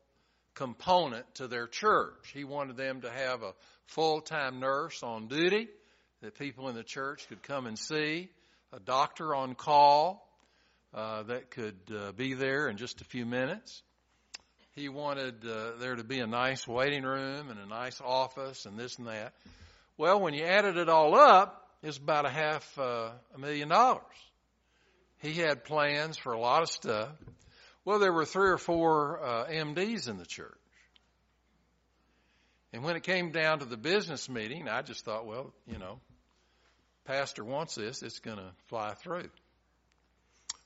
component 0.54 1.26
to 1.36 1.48
their 1.48 1.66
church. 1.66 2.32
He 2.36 2.44
wanted 2.44 2.78
them 2.78 3.02
to 3.02 3.10
have 3.10 3.42
a 3.42 3.56
full-time 3.88 4.60
nurse 4.60 5.02
on 5.02 5.28
duty 5.28 5.70
that 6.22 6.38
people 6.38 6.70
in 6.70 6.76
the 6.76 6.84
church 6.84 7.28
could 7.30 7.44
come 7.44 7.68
and 7.68 7.78
see, 7.78 8.30
a 8.74 8.80
doctor 8.80 9.36
on 9.36 9.56
call 9.56 10.28
uh, 10.94 11.24
that 11.24 11.52
could 11.52 11.80
uh, 11.96 12.12
be 12.12 12.34
there 12.34 12.68
in 12.70 12.78
just 12.78 13.02
a 13.02 13.06
few 13.06 13.26
minutes. 13.26 13.82
He 14.76 14.90
wanted 14.90 15.46
uh, 15.46 15.78
there 15.80 15.96
to 15.96 16.04
be 16.04 16.20
a 16.20 16.28
nice 16.28 16.68
waiting 16.68 17.04
room 17.04 17.50
and 17.50 17.60
a 17.60 17.66
nice 17.66 18.00
office 18.00 18.66
and 18.66 18.78
this 18.78 18.98
and 18.98 19.08
that. 19.08 19.34
Well, 19.98 20.20
when 20.20 20.34
you 20.34 20.44
added 20.44 20.78
it 20.78 20.90
all 20.90 21.16
up, 21.16 21.68
it's 21.82 21.98
about 21.98 22.26
a 22.26 22.30
half 22.30 22.78
uh, 22.78 23.10
a 23.34 23.40
million 23.40 23.70
dollars. 23.70 24.04
He 25.20 25.34
had 25.34 25.64
plans 25.64 26.18
for 26.18 26.34
a 26.34 26.40
lot 26.40 26.62
of 26.62 26.70
stuff. 26.70 27.10
Well, 27.86 28.00
there 28.00 28.14
were 28.14 28.26
three 28.26 28.50
or 28.50 28.58
four 28.58 29.24
uh, 29.24 29.46
MDs 29.48 30.10
in 30.10 30.18
the 30.18 30.26
church. 30.26 30.54
And 32.74 32.84
when 32.84 32.96
it 32.96 33.04
came 33.04 33.32
down 33.32 33.60
to 33.60 33.66
the 33.66 33.78
business 33.78 34.30
meeting, 34.30 34.68
I 34.68 34.82
just 34.82 35.06
thought, 35.06 35.26
well, 35.26 35.54
you 35.66 35.80
know, 35.80 36.00
pastor 37.08 37.44
wants 37.44 37.76
this, 37.76 38.04
it's 38.04 38.20
going 38.20 38.38
to 38.38 38.52
fly 38.68 38.94
through. 38.94 39.30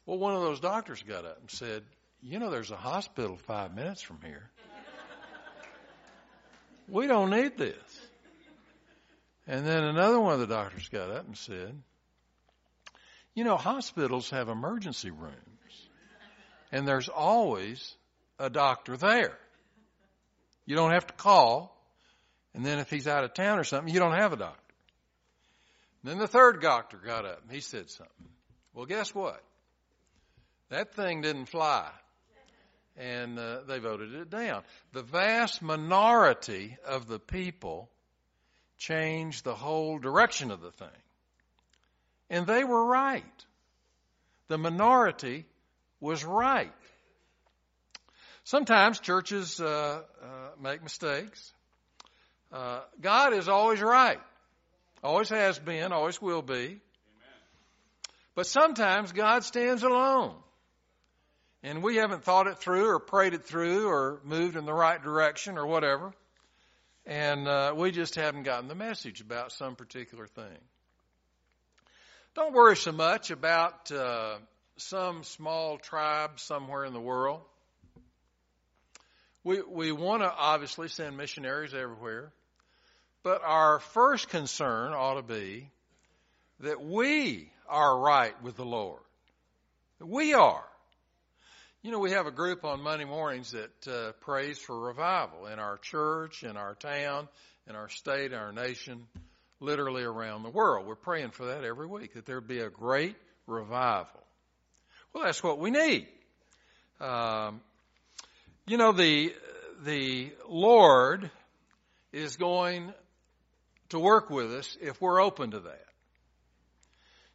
Well, 0.06 0.18
one 0.18 0.36
of 0.36 0.42
those 0.42 0.60
doctors 0.60 1.02
got 1.04 1.24
up 1.24 1.40
and 1.40 1.50
said, 1.50 1.84
you 2.22 2.40
know, 2.40 2.50
there's 2.50 2.72
a 2.72 2.76
hospital 2.76 3.38
five 3.38 3.76
minutes 3.76 4.02
from 4.02 4.20
here. 4.24 4.50
we 6.90 7.08
don't 7.08 7.30
need 7.30 7.58
this. 7.58 7.76
And 9.48 9.66
then 9.66 9.84
another 9.84 10.20
one 10.20 10.34
of 10.34 10.40
the 10.40 10.48
doctors 10.48 10.90
got 10.90 11.12
up 11.12 11.26
and 11.26 11.38
said, 11.38 11.76
You 13.34 13.44
know, 13.44 13.58
hospitals 13.58 14.30
have 14.30 14.50
emergency 14.50 15.12
rooms, 15.12 15.90
and 16.72 16.88
there's 16.88 17.10
always 17.10 17.96
a 18.40 18.50
doctor 18.50 18.98
there. 18.98 19.38
You 20.66 20.76
don't 20.76 20.92
have 20.92 21.08
to 21.08 21.14
call, 21.14 21.76
and 22.54 22.66
then 22.66 22.80
if 22.80 22.90
he's 22.90 23.08
out 23.08 23.24
of 23.24 23.34
town 23.34 23.60
or 23.60 23.64
something, 23.64 23.92
you 23.92 24.00
don't 24.00 24.16
have 24.16 24.32
a 24.34 24.38
doctor. 24.38 24.71
Then 26.04 26.18
the 26.18 26.28
third 26.28 26.62
doctor 26.62 26.98
got 26.98 27.26
up 27.26 27.42
and 27.44 27.52
he 27.52 27.62
said 27.62 27.90
something. 27.90 28.28
Well, 28.74 28.86
guess 28.86 29.14
what? 29.14 29.42
That 30.70 30.96
thing 30.96 31.22
didn't 31.22 31.46
fly. 31.46 31.90
And 32.98 33.38
uh, 33.40 33.62
they 33.68 33.80
voted 33.80 34.14
it 34.14 34.30
down. 34.30 34.64
The 34.94 35.04
vast 35.04 35.62
minority 35.62 36.78
of 36.86 37.08
the 37.08 37.20
people 37.20 37.90
changed 38.78 39.44
the 39.44 39.56
whole 39.56 40.00
direction 40.00 40.52
of 40.52 40.62
the 40.62 40.72
thing. 40.72 40.88
And 42.30 42.48
they 42.48 42.64
were 42.64 42.86
right. 42.86 43.24
The 44.48 44.58
minority 44.58 45.46
was 46.00 46.24
right. 46.26 46.74
Sometimes 48.44 49.00
churches 49.00 49.60
uh, 49.62 50.02
uh, 50.22 50.28
make 50.62 50.84
mistakes. 50.84 51.54
Uh, 52.52 52.82
God 53.00 53.34
is 53.34 53.48
always 53.48 53.82
right. 53.82 54.20
Always 55.04 55.30
has 55.30 55.58
been, 55.58 55.92
always 55.92 56.22
will 56.22 56.42
be. 56.42 56.54
Amen. 56.54 56.80
But 58.36 58.48
sometimes 58.48 59.12
God 59.12 59.44
stands 59.44 59.84
alone. 59.84 60.36
And 61.64 61.84
we 61.84 61.98
haven't 61.98 62.24
thought 62.24 62.48
it 62.48 62.58
through 62.58 62.88
or 62.88 63.00
prayed 63.00 63.34
it 63.34 63.44
through 63.44 63.88
or 63.88 64.20
moved 64.24 64.56
in 64.56 64.66
the 64.66 64.74
right 64.74 65.02
direction 65.02 65.58
or 65.58 65.66
whatever. 65.66 66.12
And 67.06 67.48
uh, 67.48 67.74
we 67.76 67.92
just 67.92 68.16
haven't 68.16 68.44
gotten 68.44 68.68
the 68.68 68.76
message 68.76 69.22
about 69.22 69.52
some 69.52 69.76
particular 69.76 70.28
thing. 70.28 70.58
Don't 72.34 72.54
worry 72.54 72.78
so 72.78 72.92
much 72.92 73.30
about 73.30 73.92
uh, 73.92 74.38
some 74.78 75.24
small 75.24 75.78
tribe 75.78 76.40
somewhere 76.40 76.86
in 76.86 76.94
the 76.94 77.02
world. 77.02 77.42
We, 79.44 79.62
we 79.62 79.92
want 79.92 80.22
to 80.22 80.32
obviously 80.32 80.88
send 80.88 81.18
missionaries 81.18 81.74
everywhere, 81.74 82.32
but 83.24 83.42
our 83.44 83.80
first 83.80 84.30
concern 84.30 84.94
ought 84.94 85.16
to 85.16 85.22
be 85.22 85.70
that 86.60 86.82
we 86.82 87.52
are 87.68 88.00
right 88.00 88.42
with 88.44 88.56
the 88.56 88.66
Lord. 88.66 89.02
We 90.00 90.34
are. 90.34 90.64
You 91.84 91.92
know, 91.92 92.00
we 92.00 92.12
have 92.12 92.28
a 92.28 92.32
group 92.32 92.64
on 92.64 92.82
Monday 92.82 93.06
mornings 93.06 93.52
that 93.52 93.88
uh, 93.88 94.12
prays 94.22 94.60
for 94.60 94.80
revival 94.80 95.48
in 95.48 95.58
our 95.58 95.78
church, 95.78 96.44
in 96.44 96.58
our 96.58 96.76
town, 96.76 97.28
in 97.68 97.76
our 97.76 97.90
state, 97.90 98.32
in 98.32 98.38
our 98.38 98.52
nation, 98.52 99.08
literally 99.60 100.04
around 100.04 100.44
the 100.44 100.50
world. 100.50 100.86
We're 100.86 100.96
praying 100.96 101.32
for 101.32 101.48
that 101.48 101.64
every 101.64 101.88
week, 101.88 102.14
that 102.14 102.26
there 102.26 102.42
be 102.42 102.60
a 102.60 102.70
great 102.70 103.16
revival. 103.48 104.22
Well, 105.14 105.24
that's 105.24 105.44
what 105.44 105.60
we 105.60 105.72
need. 105.72 106.08
Um, 107.00 107.62
you 108.68 108.78
know, 108.78 108.92
the, 108.92 109.34
the 109.84 110.32
Lord 110.48 111.32
is 112.14 112.36
going 112.38 112.94
to 113.92 114.00
work 114.00 114.30
with 114.30 114.54
us 114.54 114.78
if 114.82 115.00
we're 115.02 115.22
open 115.22 115.52
to 115.52 115.60
that. 115.62 115.86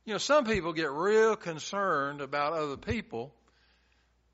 You 0.05 0.13
know, 0.15 0.19
some 0.19 0.45
people 0.45 0.73
get 0.73 0.91
real 0.91 1.37
concerned 1.37 2.21
about 2.21 2.53
other 2.53 2.77
people, 2.77 3.35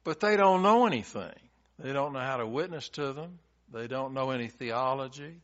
but 0.04 0.20
they 0.20 0.36
don't 0.36 0.62
know 0.62 0.86
anything. 0.86 1.34
They 1.78 1.92
don't 1.92 2.12
know 2.12 2.20
how 2.20 2.36
to 2.38 2.46
witness 2.46 2.88
to 2.90 3.12
them. 3.12 3.38
They 3.72 3.86
don't 3.86 4.12
know 4.12 4.30
any 4.30 4.48
theology. 4.48 5.36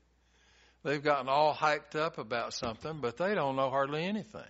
They've 0.84 1.02
gotten 1.02 1.28
all 1.28 1.54
hyped 1.54 1.96
up 1.96 2.18
about 2.18 2.52
something, 2.52 2.98
but 3.00 3.16
they 3.16 3.34
don't 3.34 3.56
know 3.56 3.70
hardly 3.70 4.04
anything. 4.04 4.42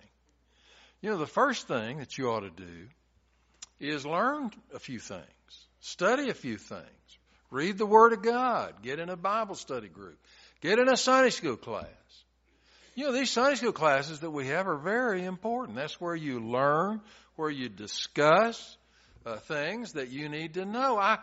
You 1.01 1.11
know, 1.11 1.17
the 1.17 1.27
first 1.27 1.67
thing 1.67 1.99
that 1.99 2.17
you 2.17 2.29
ought 2.29 2.41
to 2.41 2.49
do 2.49 2.87
is 3.79 4.05
learn 4.05 4.51
a 4.73 4.79
few 4.79 4.99
things, 4.99 5.23
study 5.79 6.29
a 6.29 6.33
few 6.33 6.57
things, 6.57 6.83
read 7.51 7.77
the 7.77 7.85
Word 7.85 8.11
of 8.11 8.21
God, 8.21 8.83
get 8.83 8.99
in 8.99 9.09
a 9.09 9.15
Bible 9.15 9.55
study 9.55 9.87
group, 9.87 10.19
get 10.61 10.79
in 10.79 10.89
a 10.89 10.97
Sunday 10.97 11.29
school 11.29 11.57
class. 11.57 11.87
You 12.95 13.05
know, 13.05 13.11
these 13.13 13.29
Sunday 13.29 13.55
school 13.55 13.71
classes 13.71 14.19
that 14.19 14.31
we 14.31 14.47
have 14.47 14.67
are 14.67 14.77
very 14.77 15.23
important. 15.23 15.77
That's 15.77 16.01
where 16.01 16.15
you 16.15 16.39
learn, 16.39 17.01
where 17.35 17.49
you 17.49 17.69
discuss 17.69 18.77
uh, 19.25 19.37
things 19.37 19.93
that 19.93 20.09
you 20.09 20.27
need 20.27 20.55
to 20.55 20.65
know. 20.65 20.97
I, 20.97 21.19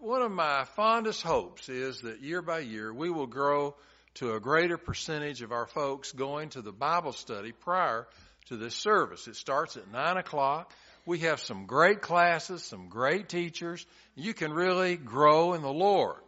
one 0.00 0.22
of 0.22 0.32
my 0.32 0.64
fondest 0.76 1.22
hopes 1.22 1.68
is 1.68 2.00
that 2.00 2.20
year 2.20 2.42
by 2.42 2.58
year 2.58 2.92
we 2.92 3.08
will 3.08 3.26
grow 3.26 3.74
to 4.14 4.34
a 4.34 4.40
greater 4.40 4.76
percentage 4.76 5.42
of 5.42 5.52
our 5.52 5.66
folks 5.66 6.12
going 6.12 6.50
to 6.50 6.60
the 6.60 6.72
Bible 6.72 7.12
study 7.12 7.52
prior 7.52 8.06
to 8.48 8.56
this 8.56 8.74
service. 8.74 9.26
It 9.28 9.36
starts 9.36 9.76
at 9.76 9.90
9 9.90 10.16
o'clock. 10.16 10.72
We 11.06 11.20
have 11.20 11.40
some 11.40 11.66
great 11.66 12.02
classes, 12.02 12.62
some 12.62 12.88
great 12.88 13.28
teachers. 13.28 13.86
You 14.14 14.34
can 14.34 14.52
really 14.52 14.96
grow 14.96 15.54
in 15.54 15.62
the 15.62 15.72
Lord. 15.72 16.20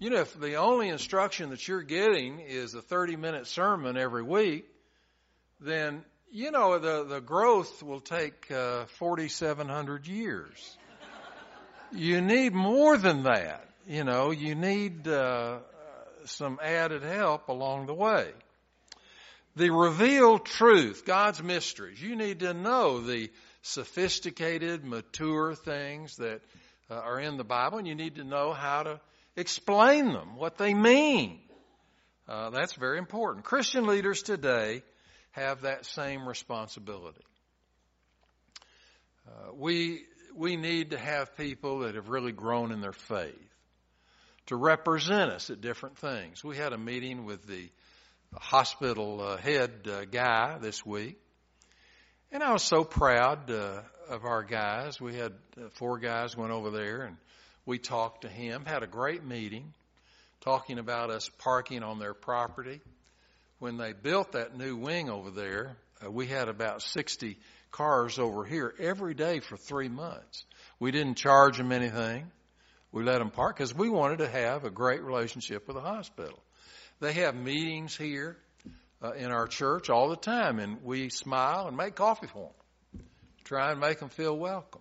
You 0.00 0.10
know, 0.10 0.20
if 0.20 0.38
the 0.38 0.56
only 0.56 0.88
instruction 0.88 1.50
that 1.50 1.68
you're 1.68 1.82
getting 1.82 2.40
is 2.40 2.74
a 2.74 2.82
30 2.82 3.14
minute 3.14 3.46
sermon 3.46 3.96
every 3.96 4.24
week, 4.24 4.66
then, 5.60 6.04
you 6.32 6.50
know, 6.50 6.80
the, 6.80 7.04
the 7.04 7.20
growth 7.20 7.80
will 7.80 8.00
take 8.00 8.50
uh, 8.50 8.86
4,700 8.98 10.08
years. 10.08 10.76
you 11.92 12.20
need 12.20 12.52
more 12.54 12.98
than 12.98 13.22
that. 13.22 13.68
You 13.86 14.02
know, 14.02 14.32
you 14.32 14.56
need 14.56 15.06
uh, 15.06 15.58
some 16.24 16.58
added 16.60 17.04
help 17.04 17.48
along 17.48 17.86
the 17.86 17.94
way. 17.94 18.32
The 19.54 19.70
revealed 19.70 20.44
truth, 20.44 21.04
God's 21.06 21.40
mysteries. 21.40 22.02
You 22.02 22.16
need 22.16 22.40
to 22.40 22.52
know 22.52 23.00
the 23.00 23.30
sophisticated, 23.62 24.84
mature 24.84 25.54
things 25.54 26.16
that 26.16 26.40
uh, 26.90 26.94
are 26.94 27.20
in 27.20 27.36
the 27.36 27.44
Bible, 27.44 27.78
and 27.78 27.86
you 27.86 27.94
need 27.94 28.16
to 28.16 28.24
know 28.24 28.52
how 28.52 28.82
to 28.82 29.00
explain 29.36 30.12
them, 30.12 30.36
what 30.36 30.58
they 30.58 30.74
mean. 30.74 31.40
Uh, 32.28 32.50
that's 32.50 32.74
very 32.74 32.98
important. 32.98 33.44
Christian 33.44 33.86
leaders 33.86 34.22
today 34.22 34.82
have 35.32 35.62
that 35.62 35.84
same 35.84 36.26
responsibility. 36.26 37.20
Uh, 39.26 39.52
we 39.54 40.04
we 40.36 40.56
need 40.56 40.90
to 40.90 40.98
have 40.98 41.36
people 41.36 41.80
that 41.80 41.94
have 41.94 42.08
really 42.08 42.32
grown 42.32 42.72
in 42.72 42.80
their 42.80 42.92
faith 42.92 43.34
to 44.46 44.56
represent 44.56 45.30
us 45.30 45.48
at 45.50 45.60
different 45.60 45.96
things. 45.98 46.42
We 46.42 46.56
had 46.56 46.72
a 46.72 46.78
meeting 46.78 47.24
with 47.24 47.46
the 47.46 47.70
hospital 48.34 49.20
uh, 49.20 49.36
head 49.36 49.88
uh, 49.88 50.04
guy 50.06 50.58
this 50.58 50.84
week, 50.84 51.18
and 52.32 52.42
I 52.42 52.52
was 52.52 52.62
so 52.62 52.84
proud 52.84 53.50
uh, 53.50 53.82
of 54.08 54.24
our 54.24 54.42
guys. 54.42 55.00
We 55.00 55.14
had 55.14 55.32
uh, 55.56 55.68
four 55.74 55.98
guys 55.98 56.36
went 56.36 56.52
over 56.52 56.70
there 56.70 57.02
and 57.02 57.16
we 57.66 57.78
talked 57.78 58.22
to 58.22 58.28
him, 58.28 58.64
had 58.64 58.82
a 58.82 58.86
great 58.86 59.24
meeting, 59.24 59.72
talking 60.40 60.78
about 60.78 61.10
us 61.10 61.30
parking 61.38 61.82
on 61.82 61.98
their 61.98 62.14
property. 62.14 62.80
When 63.58 63.78
they 63.78 63.92
built 63.92 64.32
that 64.32 64.56
new 64.56 64.76
wing 64.76 65.08
over 65.08 65.30
there, 65.30 65.76
uh, 66.04 66.10
we 66.10 66.26
had 66.26 66.48
about 66.48 66.82
60 66.82 67.38
cars 67.70 68.18
over 68.18 68.44
here 68.44 68.74
every 68.78 69.14
day 69.14 69.40
for 69.40 69.56
three 69.56 69.88
months. 69.88 70.44
We 70.78 70.90
didn't 70.90 71.16
charge 71.16 71.56
them 71.56 71.72
anything. 71.72 72.30
We 72.92 73.02
let 73.02 73.18
them 73.18 73.30
park 73.30 73.56
because 73.56 73.74
we 73.74 73.88
wanted 73.88 74.18
to 74.18 74.28
have 74.28 74.64
a 74.64 74.70
great 74.70 75.02
relationship 75.02 75.66
with 75.66 75.76
the 75.76 75.82
hospital. 75.82 76.38
They 77.00 77.14
have 77.14 77.34
meetings 77.34 77.96
here 77.96 78.36
uh, 79.02 79.12
in 79.12 79.32
our 79.32 79.48
church 79.48 79.90
all 79.90 80.10
the 80.10 80.16
time, 80.16 80.58
and 80.58 80.82
we 80.84 81.08
smile 81.08 81.66
and 81.66 81.76
make 81.76 81.96
coffee 81.96 82.28
for 82.28 82.50
them, 82.92 83.04
try 83.44 83.72
and 83.72 83.80
make 83.80 83.98
them 83.98 84.10
feel 84.10 84.36
welcome. 84.36 84.80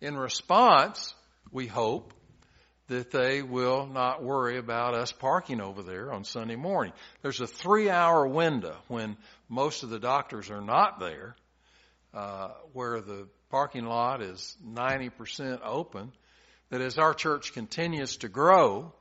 In 0.00 0.16
response, 0.16 1.14
we 1.54 1.68
hope 1.68 2.12
that 2.88 3.12
they 3.12 3.40
will 3.40 3.86
not 3.86 4.22
worry 4.22 4.58
about 4.58 4.92
us 4.92 5.12
parking 5.12 5.60
over 5.60 5.82
there 5.82 6.12
on 6.12 6.24
Sunday 6.24 6.56
morning. 6.56 6.92
There's 7.22 7.40
a 7.40 7.46
three 7.46 7.88
hour 7.88 8.26
window 8.26 8.76
when 8.88 9.16
most 9.48 9.84
of 9.84 9.88
the 9.88 10.00
doctors 10.00 10.50
are 10.50 10.60
not 10.60 10.98
there, 10.98 11.36
uh, 12.12 12.48
where 12.72 13.00
the 13.00 13.28
parking 13.50 13.86
lot 13.86 14.20
is 14.20 14.56
90% 14.66 15.60
open, 15.64 16.12
that 16.70 16.80
as 16.80 16.98
our 16.98 17.14
church 17.14 17.52
continues 17.52 18.16
to 18.18 18.28
grow, 18.28 18.92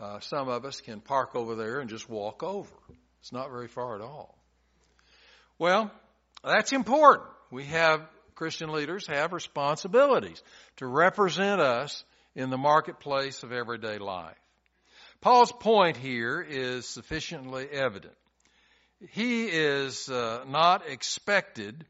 uh, 0.00 0.18
some 0.20 0.48
of 0.48 0.64
us 0.64 0.80
can 0.80 1.00
park 1.00 1.36
over 1.36 1.54
there 1.54 1.78
and 1.78 1.90
just 1.90 2.08
walk 2.08 2.42
over. 2.42 2.74
It's 3.20 3.32
not 3.32 3.50
very 3.50 3.68
far 3.68 3.96
at 3.96 4.00
all. 4.00 4.36
Well, 5.58 5.92
that's 6.42 6.72
important. 6.72 7.28
We 7.50 7.64
have, 7.66 8.00
Christian 8.34 8.72
leaders 8.72 9.06
have 9.06 9.32
responsibilities 9.32 10.42
to 10.76 10.86
represent 10.86 11.60
us 11.60 12.04
in 12.34 12.50
the 12.50 12.58
marketplace 12.58 13.42
of 13.42 13.52
everyday 13.52 13.98
life. 13.98 14.36
Paul's 15.20 15.52
point 15.52 15.96
here 15.96 16.40
is 16.40 16.86
sufficiently 16.86 17.68
evident. 17.70 18.14
He 19.10 19.46
is 19.46 20.08
uh, 20.08 20.44
not 20.46 20.88
expected 20.88 21.84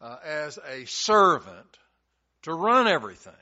uh, 0.00 0.16
as 0.24 0.58
a 0.58 0.84
servant 0.86 1.78
to 2.42 2.52
run 2.52 2.88
everything. 2.88 3.32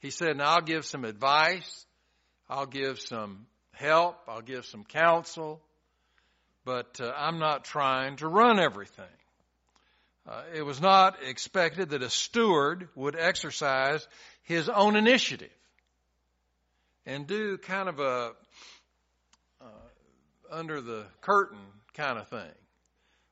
He 0.00 0.10
said, 0.10 0.36
now 0.36 0.54
I'll 0.56 0.60
give 0.60 0.84
some 0.84 1.04
advice. 1.04 1.86
I'll 2.48 2.66
give 2.66 3.00
some 3.00 3.46
help, 3.72 4.18
I'll 4.28 4.42
give 4.42 4.66
some 4.66 4.84
counsel, 4.84 5.62
but 6.66 7.00
uh, 7.00 7.10
I'm 7.16 7.38
not 7.38 7.64
trying 7.64 8.16
to 8.16 8.28
run 8.28 8.60
everything. 8.60 9.04
Uh, 10.28 10.42
it 10.54 10.62
was 10.62 10.80
not 10.80 11.16
expected 11.26 11.90
that 11.90 12.02
a 12.02 12.10
steward 12.10 12.88
would 12.94 13.16
exercise 13.16 14.06
his 14.44 14.68
own 14.68 14.94
initiative 14.94 15.50
and 17.04 17.26
do 17.26 17.58
kind 17.58 17.88
of 17.88 17.98
a 17.98 18.32
uh, 19.60 19.64
under 20.50 20.80
the 20.80 21.04
curtain 21.22 21.58
kind 21.94 22.18
of 22.18 22.28
thing. 22.28 22.54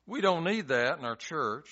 We 0.07 0.21
don't 0.21 0.45
need 0.45 0.69
that 0.69 0.99
in 0.99 1.05
our 1.05 1.15
church. 1.15 1.69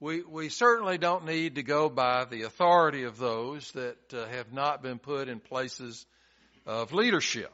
We, 0.00 0.22
we 0.22 0.48
certainly 0.48 0.98
don't 0.98 1.24
need 1.24 1.54
to 1.54 1.62
go 1.62 1.88
by 1.88 2.24
the 2.24 2.42
authority 2.42 3.04
of 3.04 3.18
those 3.18 3.70
that 3.72 4.12
uh, 4.12 4.26
have 4.26 4.52
not 4.52 4.82
been 4.82 4.98
put 4.98 5.28
in 5.28 5.38
places 5.38 6.04
of 6.66 6.92
leadership. 6.92 7.52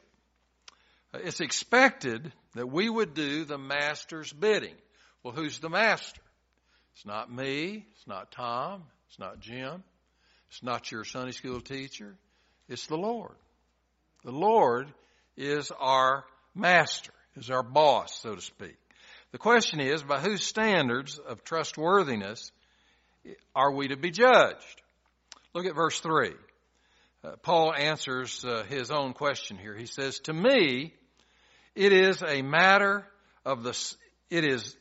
It's 1.13 1.39
expected 1.39 2.33
that 2.55 2.67
we 2.67 2.89
would 2.89 3.13
do 3.13 3.45
the 3.45 3.59
master's 3.59 4.33
bidding. 4.33 4.75
Well, 5.21 5.33
who's 5.33 5.59
the 5.59 5.69
master? 5.69 6.21
It's 6.95 7.05
not 7.05 7.31
me. 7.31 7.85
It's 7.95 8.07
not 8.07 8.31
Tom. 8.31 8.83
It's 9.09 9.19
not 9.19 9.39
Jim. 9.39 9.83
It's 10.49 10.63
not 10.63 10.91
your 10.91 11.03
Sunday 11.03 11.31
school 11.31 11.61
teacher. 11.61 12.15
It's 12.69 12.87
the 12.87 12.97
Lord. 12.97 13.35
The 14.23 14.31
Lord 14.31 14.87
is 15.35 15.71
our 15.79 16.23
master, 16.55 17.13
is 17.35 17.49
our 17.49 17.63
boss, 17.63 18.19
so 18.21 18.35
to 18.35 18.41
speak. 18.41 18.77
The 19.31 19.37
question 19.37 19.79
is, 19.79 20.03
by 20.03 20.19
whose 20.19 20.43
standards 20.43 21.17
of 21.17 21.43
trustworthiness 21.43 22.51
are 23.55 23.71
we 23.71 23.87
to 23.87 23.97
be 23.97 24.11
judged? 24.11 24.81
Look 25.53 25.65
at 25.65 25.75
verse 25.75 25.99
3. 25.99 26.31
Uh, 27.23 27.31
Paul 27.41 27.73
answers 27.73 28.43
uh, 28.45 28.63
his 28.63 28.91
own 28.91 29.13
question 29.13 29.57
here. 29.57 29.75
He 29.75 29.85
says, 29.85 30.19
To 30.19 30.33
me, 30.33 30.93
it 31.73 31.93
is 31.93 32.21
a 32.21 32.41
matter 32.41 33.05
of 33.45 33.63
the, 33.63 33.95
it 34.29 34.43
is, 34.43 34.75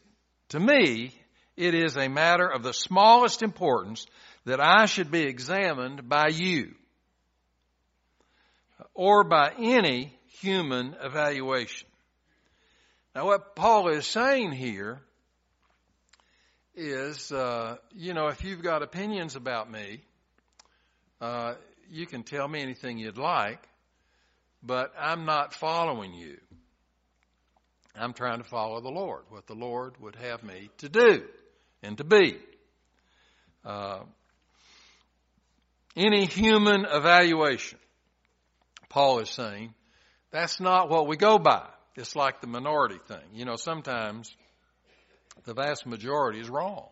to 0.50 0.60
me, 0.60 1.14
it 1.56 1.74
is 1.74 1.96
a 1.96 2.08
matter 2.08 2.46
of 2.46 2.62
the 2.62 2.72
smallest 2.72 3.42
importance 3.42 4.06
that 4.44 4.60
I 4.60 4.86
should 4.86 5.10
be 5.10 5.22
examined 5.22 6.08
by 6.08 6.28
you 6.28 6.74
or 8.94 9.24
by 9.24 9.52
any 9.58 10.12
human 10.40 10.96
evaluation. 11.00 11.88
Now, 13.14 13.26
what 13.26 13.54
Paul 13.54 13.88
is 13.88 14.06
saying 14.06 14.52
here 14.52 15.00
is, 16.74 17.30
uh, 17.30 17.76
you 17.94 18.14
know, 18.14 18.28
if 18.28 18.42
you've 18.42 18.62
got 18.62 18.82
opinions 18.82 19.36
about 19.36 19.70
me, 19.70 20.00
uh, 21.20 21.54
you 21.90 22.06
can 22.06 22.22
tell 22.22 22.48
me 22.48 22.62
anything 22.62 22.98
you'd 22.98 23.18
like, 23.18 23.60
but 24.62 24.92
I'm 24.98 25.26
not 25.26 25.52
following 25.52 26.14
you. 26.14 26.38
I'm 27.94 28.14
trying 28.14 28.38
to 28.38 28.48
follow 28.48 28.80
the 28.80 28.88
Lord, 28.88 29.24
what 29.28 29.46
the 29.46 29.54
Lord 29.54 30.00
would 30.00 30.16
have 30.16 30.42
me 30.42 30.70
to 30.78 30.88
do. 30.88 31.24
And 31.82 31.98
to 31.98 32.04
be. 32.04 32.38
Uh, 33.64 34.00
any 35.96 36.26
human 36.26 36.86
evaluation, 36.90 37.78
Paul 38.88 39.20
is 39.20 39.30
saying, 39.30 39.74
that's 40.30 40.60
not 40.60 40.88
what 40.88 41.06
we 41.06 41.16
go 41.16 41.38
by. 41.38 41.68
It's 41.96 42.16
like 42.16 42.40
the 42.40 42.46
minority 42.46 42.98
thing. 43.06 43.24
You 43.34 43.44
know, 43.44 43.56
sometimes 43.56 44.34
the 45.44 45.54
vast 45.54 45.86
majority 45.86 46.40
is 46.40 46.48
wrong. 46.48 46.88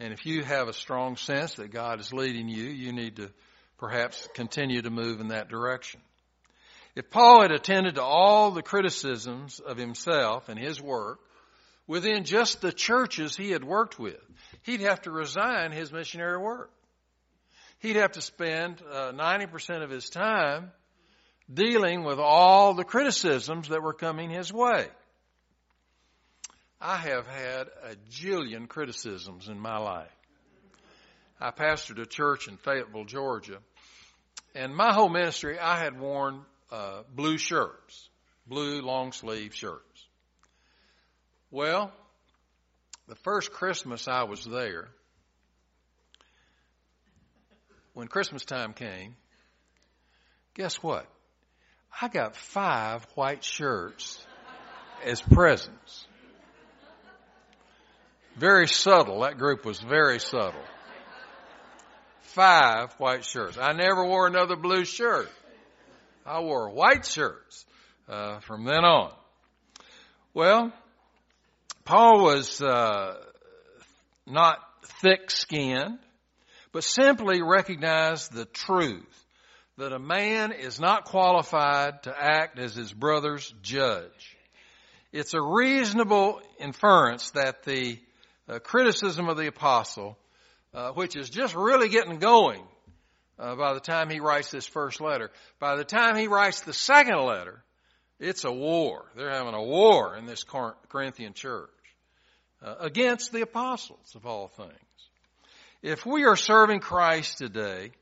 And 0.00 0.12
if 0.12 0.26
you 0.26 0.42
have 0.42 0.68
a 0.68 0.72
strong 0.72 1.16
sense 1.16 1.54
that 1.54 1.70
God 1.70 2.00
is 2.00 2.12
leading 2.12 2.48
you, 2.48 2.64
you 2.64 2.92
need 2.92 3.16
to 3.16 3.30
perhaps 3.78 4.28
continue 4.34 4.82
to 4.82 4.90
move 4.90 5.20
in 5.20 5.28
that 5.28 5.48
direction. 5.48 6.00
If 6.94 7.10
Paul 7.10 7.42
had 7.42 7.52
attended 7.52 7.96
to 7.96 8.02
all 8.02 8.50
the 8.50 8.62
criticisms 8.62 9.60
of 9.60 9.76
himself 9.76 10.48
and 10.48 10.58
his 10.58 10.80
work 10.80 11.20
within 11.86 12.24
just 12.24 12.60
the 12.60 12.72
churches 12.72 13.36
he 13.36 13.50
had 13.50 13.64
worked 13.64 13.98
with, 13.98 14.20
he'd 14.62 14.80
have 14.80 15.02
to 15.02 15.10
resign 15.10 15.72
his 15.72 15.92
missionary 15.92 16.38
work. 16.38 16.70
He'd 17.80 17.96
have 17.96 18.12
to 18.12 18.22
spend 18.22 18.82
uh, 18.90 19.12
90% 19.12 19.82
of 19.82 19.90
his 19.90 20.08
time 20.08 20.70
dealing 21.52 22.04
with 22.04 22.18
all 22.18 22.74
the 22.74 22.84
criticisms 22.84 23.68
that 23.68 23.82
were 23.82 23.92
coming 23.92 24.30
his 24.30 24.52
way. 24.52 24.86
I 26.80 26.96
have 26.96 27.26
had 27.26 27.68
a 27.84 27.96
jillion 28.10 28.68
criticisms 28.68 29.48
in 29.48 29.58
my 29.58 29.78
life. 29.78 30.10
I 31.40 31.50
pastored 31.50 32.00
a 32.00 32.06
church 32.06 32.48
in 32.48 32.56
Fayetteville, 32.56 33.04
Georgia, 33.04 33.58
and 34.54 34.74
my 34.74 34.92
whole 34.92 35.10
ministry, 35.10 35.58
I 35.58 35.78
had 35.78 35.98
worn 36.00 36.42
uh, 36.72 37.02
blue 37.14 37.36
shirts, 37.36 38.08
blue 38.46 38.80
long 38.80 39.12
sleeve 39.12 39.54
shirts. 39.54 39.95
Well, 41.50 41.92
the 43.08 43.14
first 43.14 43.52
Christmas 43.52 44.08
I 44.08 44.24
was 44.24 44.44
there, 44.44 44.88
when 47.94 48.08
Christmas 48.08 48.44
time 48.44 48.72
came, 48.72 49.16
guess 50.54 50.82
what? 50.82 51.06
I 52.00 52.08
got 52.08 52.36
five 52.36 53.06
white 53.14 53.44
shirts 53.44 54.24
as 55.04 55.20
presents. 55.22 56.06
Very 58.36 58.68
subtle. 58.68 59.20
That 59.20 59.38
group 59.38 59.64
was 59.64 59.80
very 59.80 60.18
subtle. 60.18 60.64
Five 62.20 62.92
white 62.98 63.24
shirts. 63.24 63.56
I 63.56 63.72
never 63.72 64.04
wore 64.04 64.26
another 64.26 64.56
blue 64.56 64.84
shirt. 64.84 65.30
I 66.26 66.40
wore 66.40 66.68
white 66.68 67.06
shirts 67.06 67.64
uh, 68.08 68.40
from 68.40 68.64
then 68.64 68.84
on. 68.84 69.12
Well, 70.34 70.72
Paul 71.86 72.24
was 72.24 72.60
uh, 72.60 73.14
not 74.26 74.58
thick-skinned, 75.02 76.00
but 76.72 76.82
simply 76.82 77.42
recognized 77.42 78.32
the 78.32 78.44
truth 78.44 79.24
that 79.78 79.92
a 79.92 79.98
man 80.00 80.50
is 80.50 80.80
not 80.80 81.04
qualified 81.04 82.02
to 82.02 82.12
act 82.12 82.58
as 82.58 82.74
his 82.74 82.92
brother's 82.92 83.54
judge. 83.62 84.36
It's 85.12 85.32
a 85.32 85.40
reasonable 85.40 86.40
inference 86.58 87.30
that 87.30 87.62
the 87.62 88.00
uh, 88.48 88.58
criticism 88.58 89.28
of 89.28 89.36
the 89.36 89.46
apostle, 89.46 90.18
uh, 90.74 90.90
which 90.90 91.14
is 91.14 91.30
just 91.30 91.54
really 91.54 91.88
getting 91.88 92.18
going 92.18 92.64
uh, 93.38 93.54
by 93.54 93.74
the 93.74 93.80
time 93.80 94.10
he 94.10 94.18
writes 94.18 94.50
this 94.50 94.66
first 94.66 95.00
letter, 95.00 95.30
by 95.60 95.76
the 95.76 95.84
time 95.84 96.16
he 96.16 96.26
writes 96.26 96.62
the 96.62 96.72
second 96.72 97.20
letter, 97.20 97.62
it's 98.18 98.44
a 98.44 98.50
war. 98.50 99.04
They're 99.14 99.30
having 99.30 99.54
a 99.54 99.62
war 99.62 100.16
in 100.16 100.26
this 100.26 100.44
Corinthian 100.88 101.34
church 101.34 101.70
uh, 102.66 102.74
against 102.80 103.32
the 103.32 103.42
apostles 103.42 104.14
of 104.16 104.26
all 104.26 104.48
things. 104.48 104.72
If 105.82 106.04
we 106.04 106.24
are 106.24 106.34
serving 106.34 106.80
Christ 106.80 107.38
today, 107.38 107.92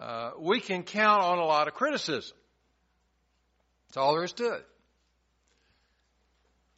uh, 0.00 0.30
we 0.38 0.60
can 0.60 0.82
count 0.82 1.22
on 1.22 1.38
a 1.38 1.44
lot 1.44 1.68
of 1.68 1.74
criticism. 1.74 2.36
That's 3.88 3.98
all 3.98 4.14
there 4.14 4.24
is 4.24 4.32
to 4.32 4.54
it. 4.54 4.66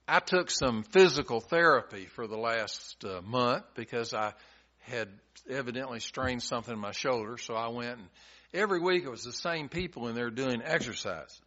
I 0.08 0.18
took 0.18 0.50
some 0.50 0.82
physical 0.82 1.40
therapy 1.40 2.06
for 2.06 2.26
the 2.26 2.36
last 2.36 3.04
uh, 3.04 3.20
month 3.22 3.64
because 3.74 4.12
I 4.12 4.32
had 4.80 5.08
evidently 5.48 6.00
strained 6.00 6.42
something 6.42 6.74
in 6.74 6.80
my 6.80 6.92
shoulder. 6.92 7.38
So 7.38 7.54
I 7.54 7.68
went 7.68 7.98
and 7.98 8.08
every 8.52 8.80
week 8.80 9.04
it 9.04 9.10
was 9.10 9.22
the 9.22 9.32
same 9.32 9.68
people 9.68 10.08
in 10.08 10.14
there 10.14 10.30
doing 10.30 10.62
exercises. 10.64 11.40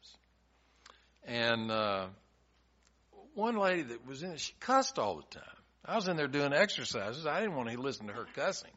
And 1.26 1.72
uh, 1.72 2.08
one 3.36 3.58
lady 3.58 3.84
that 3.84 4.06
was 4.06 4.24
in 4.24 4.32
it, 4.32 4.40
she 4.40 4.54
cussed 4.60 5.00
all 5.00 5.18
the 5.18 5.40
time. 5.40 5.44
I 5.86 5.96
was 5.96 6.08
in 6.08 6.18
there 6.18 6.28
doing 6.28 6.54
exercises. 6.54 7.26
I 7.26 7.40
didn't 7.40 7.56
want 7.56 7.70
to 7.70 7.82
listen 7.82 8.08
to 8.08 8.14
her 8.14 8.28
cussing. 8.36 8.72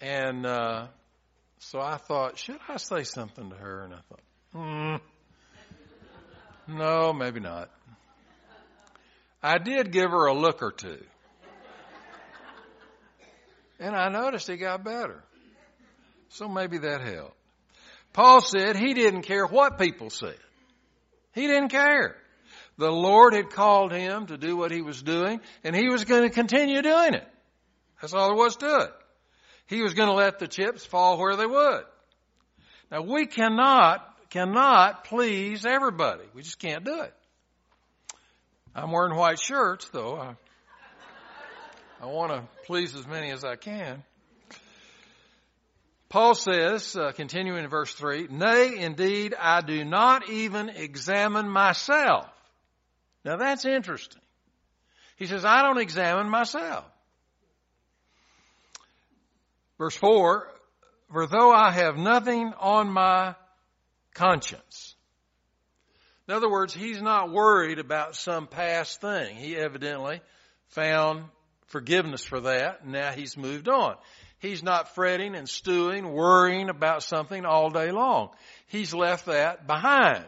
And 0.00 0.46
uh, 0.46 0.86
so 1.58 1.80
I 1.80 1.96
thought, 1.96 2.38
should 2.38 2.58
I 2.68 2.76
say 2.76 3.04
something 3.04 3.50
to 3.50 3.56
her? 3.56 3.84
And 3.84 3.94
I 3.94 3.98
thought, 4.08 4.20
hmm, 4.52 4.96
no, 6.76 7.12
maybe 7.12 7.40
not. 7.40 7.70
I 9.42 9.58
did 9.58 9.92
give 9.92 10.10
her 10.10 10.26
a 10.26 10.34
look 10.34 10.62
or 10.62 10.72
two. 10.72 11.02
And 13.80 13.96
I 13.96 14.08
noticed 14.08 14.48
it 14.48 14.58
got 14.58 14.84
better. 14.84 15.24
So 16.28 16.46
maybe 16.46 16.78
that 16.78 17.00
helped. 17.00 17.36
Paul 18.12 18.40
said 18.40 18.76
he 18.76 18.94
didn't 18.94 19.22
care 19.22 19.46
what 19.46 19.78
people 19.78 20.10
said. 20.10 20.38
He 21.32 21.46
didn't 21.46 21.70
care. 21.70 22.16
The 22.78 22.90
Lord 22.90 23.34
had 23.34 23.50
called 23.50 23.92
him 23.92 24.26
to 24.26 24.38
do 24.38 24.56
what 24.56 24.70
he 24.70 24.82
was 24.82 25.02
doing, 25.02 25.40
and 25.62 25.76
he 25.76 25.88
was 25.88 26.04
going 26.04 26.22
to 26.22 26.30
continue 26.30 26.80
doing 26.82 27.14
it. 27.14 27.26
That's 28.00 28.14
all 28.14 28.28
there 28.28 28.36
was 28.36 28.56
to 28.56 28.78
it. 28.80 28.92
He 29.66 29.82
was 29.82 29.94
going 29.94 30.08
to 30.08 30.14
let 30.14 30.38
the 30.38 30.48
chips 30.48 30.84
fall 30.84 31.18
where 31.18 31.36
they 31.36 31.46
would. 31.46 31.84
Now 32.90 33.02
we 33.02 33.26
cannot, 33.26 34.06
cannot 34.30 35.04
please 35.04 35.64
everybody. 35.64 36.24
We 36.34 36.42
just 36.42 36.58
can't 36.58 36.84
do 36.84 37.02
it. 37.02 37.14
I'm 38.74 38.90
wearing 38.90 39.16
white 39.16 39.38
shirts 39.38 39.88
though. 39.90 40.16
I, 40.16 40.34
I 42.00 42.06
want 42.06 42.32
to 42.32 42.42
please 42.66 42.94
as 42.94 43.06
many 43.06 43.30
as 43.30 43.44
I 43.44 43.56
can. 43.56 44.02
Paul 46.08 46.34
says, 46.34 46.94
uh, 46.96 47.12
continuing 47.12 47.64
in 47.64 47.70
verse 47.70 47.94
3, 47.94 48.26
Nay, 48.30 48.76
indeed, 48.78 49.34
I 49.38 49.62
do 49.62 49.82
not 49.84 50.28
even 50.28 50.68
examine 50.68 51.48
myself. 51.48 52.31
Now 53.24 53.36
that's 53.36 53.64
interesting. 53.64 54.20
He 55.16 55.26
says, 55.26 55.44
I 55.44 55.62
don't 55.62 55.78
examine 55.78 56.28
myself. 56.28 56.84
Verse 59.78 59.96
4, 59.96 60.48
for 61.12 61.26
though 61.26 61.52
I 61.52 61.70
have 61.70 61.96
nothing 61.96 62.52
on 62.58 62.88
my 62.88 63.34
conscience. 64.14 64.94
In 66.28 66.34
other 66.34 66.50
words, 66.50 66.72
he's 66.72 67.02
not 67.02 67.30
worried 67.30 67.78
about 67.78 68.14
some 68.14 68.46
past 68.46 69.00
thing. 69.00 69.36
He 69.36 69.56
evidently 69.56 70.20
found 70.68 71.24
forgiveness 71.66 72.24
for 72.24 72.40
that. 72.40 72.82
And 72.82 72.92
now 72.92 73.10
he's 73.12 73.36
moved 73.36 73.68
on. 73.68 73.96
He's 74.38 74.62
not 74.62 74.94
fretting 74.94 75.34
and 75.34 75.48
stewing, 75.48 76.12
worrying 76.12 76.68
about 76.68 77.02
something 77.02 77.44
all 77.44 77.70
day 77.70 77.90
long. 77.90 78.30
He's 78.68 78.94
left 78.94 79.26
that 79.26 79.66
behind. 79.66 80.24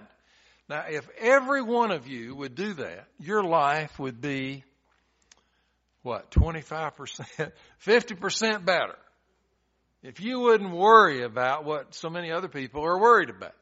Now, 0.68 0.84
if 0.88 1.06
every 1.18 1.62
one 1.62 1.90
of 1.90 2.06
you 2.06 2.34
would 2.34 2.54
do 2.54 2.74
that, 2.74 3.06
your 3.18 3.42
life 3.42 3.98
would 3.98 4.20
be, 4.20 4.64
what, 6.02 6.30
25%, 6.30 7.52
50% 7.86 8.64
better 8.64 8.96
if 10.02 10.20
you 10.20 10.40
wouldn't 10.40 10.70
worry 10.70 11.22
about 11.22 11.64
what 11.64 11.94
so 11.94 12.10
many 12.10 12.30
other 12.30 12.48
people 12.48 12.84
are 12.84 13.00
worried 13.00 13.30
about. 13.30 13.54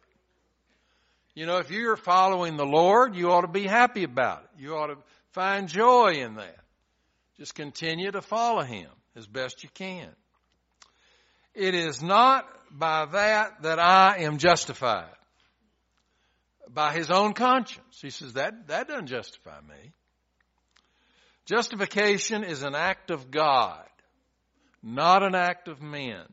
You 1.35 1.47
know, 1.47 1.59
if 1.59 1.71
you're 1.71 1.97
following 1.97 2.57
the 2.57 2.67
Lord, 2.67 3.17
you 3.17 3.31
ought 3.31 3.43
to 3.43 3.49
be 3.49 3.67
happy 3.67 4.05
about 4.05 4.43
it. 4.43 4.63
You 4.63 4.77
ought 4.77 4.89
to 4.89 4.99
find 5.31 5.69
joy 5.69 6.15
in 6.17 6.35
that. 6.35 6.57
Just 7.39 7.55
continue 7.55 8.11
to 8.11 8.21
follow 8.21 8.63
Him 8.63 8.89
as 9.17 9.27
best 9.27 9.63
you 9.63 9.71
can. 9.73 10.09
It 11.55 11.75
is 11.75 12.03
not 12.03 12.47
by 12.71 13.07
that 13.07 13.63
that 13.63 13.79
I 13.79 14.19
am 14.25 14.39
justified. 14.39 15.09
By 16.73 16.93
His 16.93 17.11
own 17.11 17.35
conscience. 17.35 18.01
He 18.01 18.11
says 18.11 18.35
that, 18.35 18.69
that 18.69 18.89
doesn't 18.89 19.09
justify 19.09 19.61
me. 19.61 19.93
Justification 21.47 22.45
is 22.45 22.63
an 22.63 22.75
act 22.75 23.11
of 23.11 23.31
God 23.31 23.85
not 24.83 25.23
an 25.23 25.35
act 25.35 25.69
of 25.69 25.81
men. 25.81 26.25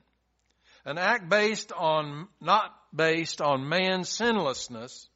An 0.86 0.98
act 0.98 1.30
based 1.30 1.72
on, 1.72 2.28
not 2.42 2.74
based 2.96 3.42
on 3.42 3.70
man's 3.70 4.10
sinlessness, 4.10 5.08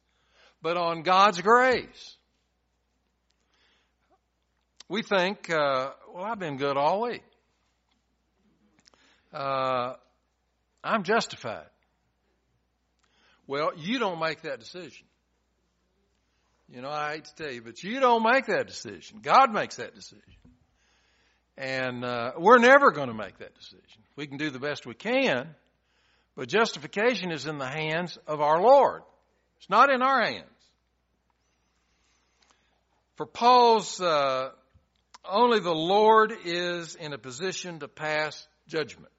but 0.62 0.76
on 0.76 1.02
God's 1.02 1.40
grace. 1.40 2.16
We 4.88 5.02
think, 5.02 5.50
uh, 5.50 5.90
well, 6.12 6.24
I've 6.24 6.38
been 6.38 6.58
good 6.58 6.76
all 6.76 7.02
week. 7.02 7.24
Uh, 9.32 9.94
I'm 10.84 11.02
justified. 11.02 11.66
Well, 13.46 13.72
you 13.76 13.98
don't 13.98 14.20
make 14.20 14.42
that 14.42 14.60
decision. 14.60 15.06
You 16.72 16.80
know, 16.80 16.90
I 16.90 17.14
hate 17.14 17.24
to 17.26 17.34
tell 17.34 17.52
you, 17.52 17.62
but 17.62 17.82
you 17.82 18.00
don't 18.00 18.22
make 18.22 18.46
that 18.46 18.66
decision. 18.66 19.20
God 19.22 19.52
makes 19.52 19.76
that 19.76 19.94
decision. 19.94 20.22
And 21.56 22.04
uh, 22.04 22.32
we're 22.38 22.58
never 22.58 22.90
going 22.90 23.08
to 23.08 23.14
make 23.14 23.38
that 23.38 23.54
decision. 23.54 24.02
We 24.16 24.26
can 24.26 24.38
do 24.38 24.50
the 24.50 24.58
best 24.58 24.86
we 24.86 24.94
can, 24.94 25.54
but 26.36 26.48
justification 26.48 27.30
is 27.30 27.46
in 27.46 27.58
the 27.58 27.68
hands 27.68 28.18
of 28.26 28.40
our 28.40 28.60
Lord. 28.60 29.02
It's 29.58 29.70
not 29.70 29.90
in 29.90 30.02
our 30.02 30.22
hands. 30.22 30.48
For 33.16 33.26
Paul's, 33.26 34.00
uh, 34.00 34.50
only 35.24 35.60
the 35.60 35.74
Lord 35.74 36.32
is 36.44 36.96
in 36.96 37.12
a 37.12 37.18
position 37.18 37.78
to 37.80 37.88
pass 37.88 38.46
judgment. 38.66 39.12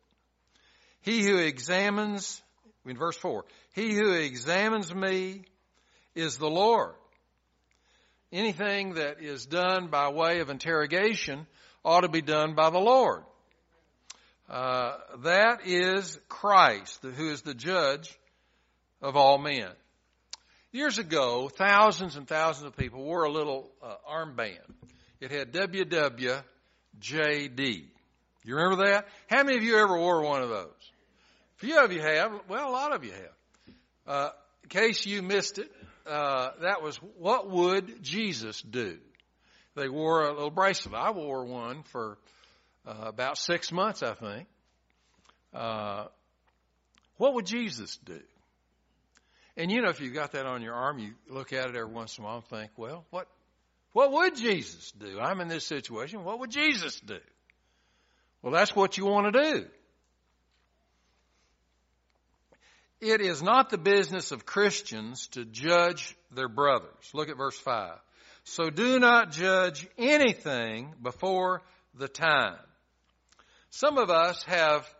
He 1.02 1.24
who 1.24 1.38
examines, 1.38 2.42
in 2.86 2.98
verse 2.98 3.16
4, 3.18 3.46
he 3.74 3.94
who 3.94 4.12
examines 4.12 4.94
me 4.94 5.44
is 6.16 6.38
the 6.38 6.50
Lord. 6.50 6.96
Anything 8.36 8.96
that 8.96 9.22
is 9.22 9.46
done 9.46 9.88
by 9.88 10.10
way 10.10 10.42
of 10.42 10.50
interrogation 10.50 11.48
ought 11.86 12.02
to 12.02 12.10
be 12.10 12.22
done 12.22 12.54
by 12.54 12.70
the 12.70 12.80
Lord. 12.80 13.24
Uh, 14.50 14.98
that 15.24 15.66
is 15.66 16.20
Christ, 16.28 17.00
who 17.02 17.30
is 17.30 17.44
the 17.44 17.54
judge 17.54 18.14
of 19.02 19.16
all 19.16 19.38
men. 19.38 19.70
Years 20.74 20.98
ago, 20.98 21.48
thousands 21.48 22.18
and 22.18 22.28
thousands 22.28 22.68
of 22.68 22.76
people 22.76 23.06
wore 23.06 23.24
a 23.24 23.32
little 23.32 23.72
uh, 23.82 23.96
armband. 24.12 24.60
It 25.22 25.32
had 25.32 25.54
WWJD. 25.54 26.44
You 28.44 28.56
remember 28.56 28.88
that? 28.88 29.08
How 29.28 29.44
many 29.44 29.56
of 29.56 29.64
you 29.64 29.78
ever 29.78 29.98
wore 29.98 30.22
one 30.24 30.42
of 30.42 30.50
those? 30.50 30.92
A 31.56 31.60
few 31.60 31.80
of 31.80 31.94
you 31.94 32.02
have. 32.02 32.34
Well, 32.50 32.70
a 32.70 32.74
lot 32.74 32.94
of 32.94 33.06
you 33.06 33.14
have. 33.14 33.32
Uh, 34.06 34.30
in 34.64 34.70
case 34.70 35.06
you 35.06 35.22
missed 35.22 35.58
it, 35.58 35.72
uh, 36.06 36.52
that 36.62 36.82
was 36.82 36.98
what 37.18 37.50
would 37.50 38.04
Jesus 38.04 38.62
do? 38.62 38.98
They 39.76 39.90
wore 39.90 40.26
a 40.26 40.34
little 40.34 40.52
bracelet. 40.52 40.96
I 40.96 41.12
wore 41.12 41.46
one 41.46 41.84
for 41.84 42.18
uh, 42.88 42.94
about 43.08 43.38
six 43.38 43.72
months, 43.72 44.04
I 44.04 44.14
think. 44.14 44.48
Uh, 45.54 46.06
what 47.18 47.34
would 47.34 47.46
Jesus 47.46 47.98
do? 47.98 48.20
And 49.58 49.72
you 49.72 49.82
know, 49.82 49.90
if 49.90 50.02
you 50.02 50.12
got 50.12 50.34
that 50.34 50.46
on 50.46 50.62
your 50.62 50.74
arm, 50.74 51.00
you 51.00 51.14
look 51.30 51.54
at 51.54 51.70
it 51.70 51.76
every 51.76 51.92
once 51.92 52.18
in 52.18 52.24
a 52.24 52.28
while 52.28 52.36
and 52.38 52.46
think, 52.46 52.72
well, 52.78 53.06
what, 53.10 53.28
what 53.94 54.12
would 54.12 54.36
Jesus 54.36 54.92
do? 54.92 55.20
I'm 55.20 55.40
in 55.40 55.48
this 55.48 55.66
situation. 55.66 56.24
What 56.24 56.40
would 56.40 56.52
Jesus 56.52 57.00
do? 57.00 57.20
Well, 58.42 58.52
that's 58.52 58.76
what 58.76 58.98
you 58.98 59.06
want 59.06 59.34
to 59.34 59.52
do. 59.54 59.66
It 63.06 63.22
is 63.22 63.44
not 63.44 63.70
the 63.70 63.78
business 63.78 64.32
of 64.32 64.48
Christians 64.48 65.28
to 65.34 65.46
judge 65.46 66.18
their 66.32 66.48
brothers. 66.48 66.90
Look 67.14 67.30
at 67.30 67.38
verse 67.38 67.56
5. 67.56 68.00
So 68.46 68.72
do 68.72 69.00
not 69.00 69.32
judge 69.32 69.88
anything 69.96 70.92
before 71.04 71.62
the 71.94 72.08
time. 72.08 72.58
Some 73.70 74.00
of 74.00 74.10
us 74.10 74.42
have 74.46 74.92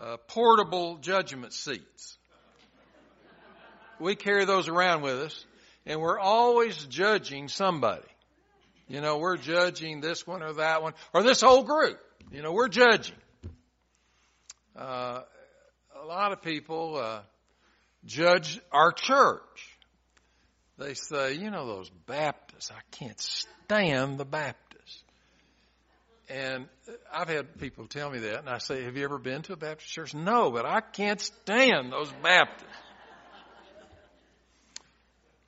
uh, 0.00 0.16
portable 0.26 0.96
judgment 0.96 1.52
seats. 1.52 2.18
We 4.00 4.16
carry 4.16 4.44
those 4.44 4.66
around 4.66 5.02
with 5.02 5.20
us, 5.20 5.46
and 5.86 6.00
we're 6.00 6.18
always 6.18 6.76
judging 6.86 7.46
somebody. 7.46 8.02
You 8.88 9.00
know, 9.00 9.18
we're 9.18 9.36
judging 9.36 10.00
this 10.00 10.26
one 10.26 10.42
or 10.42 10.54
that 10.54 10.82
one, 10.82 10.94
or 11.14 11.22
this 11.22 11.40
whole 11.40 11.62
group. 11.62 12.00
You 12.32 12.42
know, 12.42 12.50
we're 12.50 12.66
judging. 12.66 13.14
Uh, 14.74 15.20
a 16.02 16.04
lot 16.04 16.32
of 16.32 16.42
people 16.42 16.96
uh, 16.96 17.20
judge 18.04 18.60
our 18.70 18.92
church. 18.92 19.78
They 20.78 20.94
say, 20.94 21.34
you 21.34 21.50
know, 21.50 21.66
those 21.66 21.90
Baptists, 22.06 22.70
I 22.70 22.80
can't 22.96 23.20
stand 23.20 24.18
the 24.18 24.24
Baptists. 24.24 25.02
And 26.28 26.66
I've 27.12 27.28
had 27.28 27.58
people 27.58 27.86
tell 27.86 28.10
me 28.10 28.20
that, 28.20 28.38
and 28.38 28.48
I 28.48 28.58
say, 28.58 28.84
have 28.84 28.96
you 28.96 29.04
ever 29.04 29.18
been 29.18 29.42
to 29.42 29.52
a 29.52 29.56
Baptist 29.56 29.90
church? 29.90 30.14
No, 30.14 30.50
but 30.50 30.64
I 30.64 30.80
can't 30.80 31.20
stand 31.20 31.92
those 31.92 32.10
Baptists. 32.22 32.64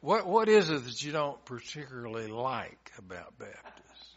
What, 0.00 0.26
what 0.26 0.50
is 0.50 0.68
it 0.68 0.84
that 0.84 1.02
you 1.02 1.12
don't 1.12 1.42
particularly 1.46 2.26
like 2.26 2.92
about 2.98 3.38
Baptists? 3.38 4.16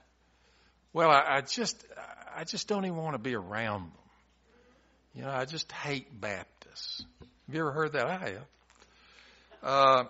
Well, 0.92 1.10
I, 1.10 1.38
I 1.38 1.42
just, 1.42 1.82
I 2.36 2.44
just 2.44 2.68
don't 2.68 2.84
even 2.84 2.98
want 2.98 3.14
to 3.14 3.20
be 3.20 3.36
around 3.36 3.84
them. 3.84 3.92
You 5.16 5.22
know, 5.22 5.30
I 5.30 5.46
just 5.46 5.72
hate 5.72 6.20
Baptists. 6.20 7.06
Have 7.48 7.56
you 7.56 7.62
ever 7.62 7.72
heard 7.72 7.94
that? 7.94 8.08
I 8.08 8.18
have. 8.18 8.46
Uh, 9.64 10.04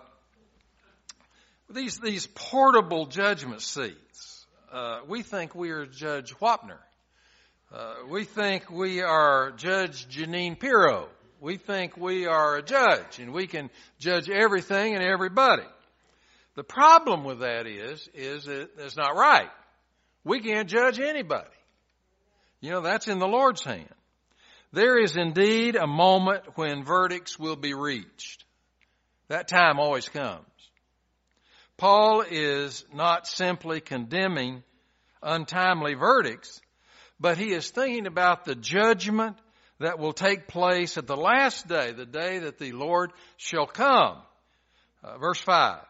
these 1.70 1.98
these 1.98 2.26
portable 2.26 3.06
judgment 3.06 3.62
seats. 3.62 4.44
Uh, 4.72 5.00
we 5.06 5.22
think 5.22 5.54
we 5.54 5.70
are 5.70 5.86
Judge 5.86 6.34
Wapner. 6.40 6.78
Uh, 7.72 7.94
we 8.08 8.24
think 8.24 8.70
we 8.70 9.02
are 9.02 9.52
Judge 9.52 10.08
Jeanine 10.08 10.58
Pirro. 10.58 11.08
We 11.40 11.58
think 11.58 11.96
we 11.96 12.26
are 12.26 12.56
a 12.56 12.62
judge 12.62 13.20
and 13.20 13.32
we 13.32 13.46
can 13.46 13.70
judge 14.00 14.28
everything 14.28 14.96
and 14.96 15.04
everybody. 15.04 15.66
The 16.56 16.64
problem 16.64 17.22
with 17.22 17.40
that 17.40 17.68
is, 17.68 18.08
is 18.14 18.48
it, 18.48 18.70
it's 18.78 18.96
not 18.96 19.14
right. 19.14 19.50
We 20.24 20.40
can't 20.40 20.68
judge 20.68 20.98
anybody. 20.98 21.46
You 22.60 22.70
know, 22.70 22.80
that's 22.80 23.06
in 23.06 23.20
the 23.20 23.28
Lord's 23.28 23.62
hand. 23.62 23.88
There 24.72 24.98
is 24.98 25.16
indeed 25.16 25.76
a 25.76 25.86
moment 25.86 26.44
when 26.56 26.84
verdicts 26.84 27.38
will 27.38 27.56
be 27.56 27.74
reached. 27.74 28.44
That 29.28 29.48
time 29.48 29.78
always 29.78 30.08
comes. 30.08 30.44
Paul 31.76 32.24
is 32.28 32.84
not 32.92 33.26
simply 33.26 33.80
condemning 33.80 34.62
untimely 35.22 35.94
verdicts, 35.94 36.60
but 37.20 37.38
he 37.38 37.52
is 37.52 37.70
thinking 37.70 38.06
about 38.06 38.44
the 38.44 38.54
judgment 38.54 39.36
that 39.78 39.98
will 39.98 40.12
take 40.12 40.48
place 40.48 40.98
at 40.98 41.06
the 41.06 41.16
last 41.16 41.68
day, 41.68 41.92
the 41.92 42.06
day 42.06 42.40
that 42.40 42.58
the 42.58 42.72
Lord 42.72 43.12
shall 43.36 43.66
come. 43.66 44.18
Uh, 45.02 45.18
verse 45.18 45.40
5. 45.40 45.80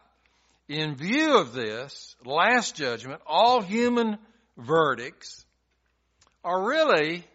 In 0.67 0.95
view 0.95 1.37
of 1.39 1.53
this 1.53 2.15
last 2.23 2.75
judgment, 2.75 3.21
all 3.25 3.61
human 3.61 4.19
verdicts 4.57 5.43
are 6.43 6.67
really 6.67 7.25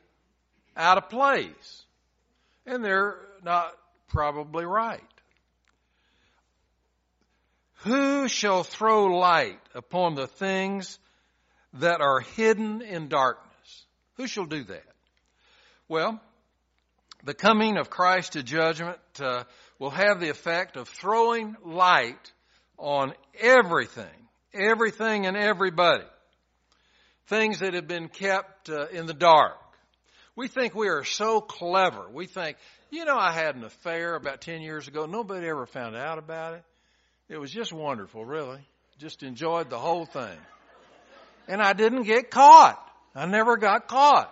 out 0.76 0.98
of 0.98 1.08
place. 1.08 1.84
And 2.66 2.84
they're 2.84 3.16
not 3.42 3.72
probably 4.08 4.64
right. 4.64 5.00
Who 7.84 8.28
shall 8.28 8.62
throw 8.62 9.06
light 9.18 9.60
upon 9.74 10.14
the 10.14 10.26
things 10.26 10.98
that 11.74 12.00
are 12.00 12.20
hidden 12.20 12.80
in 12.80 13.08
darkness? 13.08 13.84
Who 14.16 14.26
shall 14.26 14.46
do 14.46 14.64
that? 14.64 14.86
Well, 15.88 16.20
the 17.24 17.34
coming 17.34 17.76
of 17.76 17.90
Christ 17.90 18.32
to 18.32 18.42
judgment 18.42 18.98
uh, 19.20 19.44
will 19.78 19.90
have 19.90 20.20
the 20.20 20.30
effect 20.30 20.76
of 20.76 20.88
throwing 20.88 21.56
light 21.62 22.32
on 22.78 23.12
everything, 23.38 24.28
everything 24.52 25.26
and 25.26 25.36
everybody. 25.36 26.04
Things 27.26 27.60
that 27.60 27.74
have 27.74 27.88
been 27.88 28.08
kept 28.08 28.70
uh, 28.70 28.86
in 28.88 29.06
the 29.06 29.14
dark. 29.14 29.56
We 30.36 30.48
think 30.48 30.74
we 30.74 30.88
are 30.88 31.04
so 31.04 31.40
clever. 31.40 32.06
We 32.12 32.26
think, 32.26 32.56
you 32.90 33.04
know, 33.04 33.16
I 33.16 33.32
had 33.32 33.54
an 33.54 33.64
affair 33.64 34.16
about 34.16 34.40
10 34.40 34.62
years 34.62 34.88
ago. 34.88 35.06
Nobody 35.06 35.46
ever 35.46 35.66
found 35.66 35.94
out 35.94 36.18
about 36.18 36.54
it. 36.54 36.64
It 37.28 37.38
was 37.38 37.52
just 37.52 37.72
wonderful, 37.72 38.24
really. 38.24 38.60
Just 38.98 39.22
enjoyed 39.22 39.70
the 39.70 39.78
whole 39.78 40.06
thing. 40.06 40.38
And 41.46 41.62
I 41.62 41.72
didn't 41.72 42.02
get 42.02 42.30
caught. 42.30 42.80
I 43.14 43.26
never 43.26 43.56
got 43.56 43.86
caught. 43.86 44.30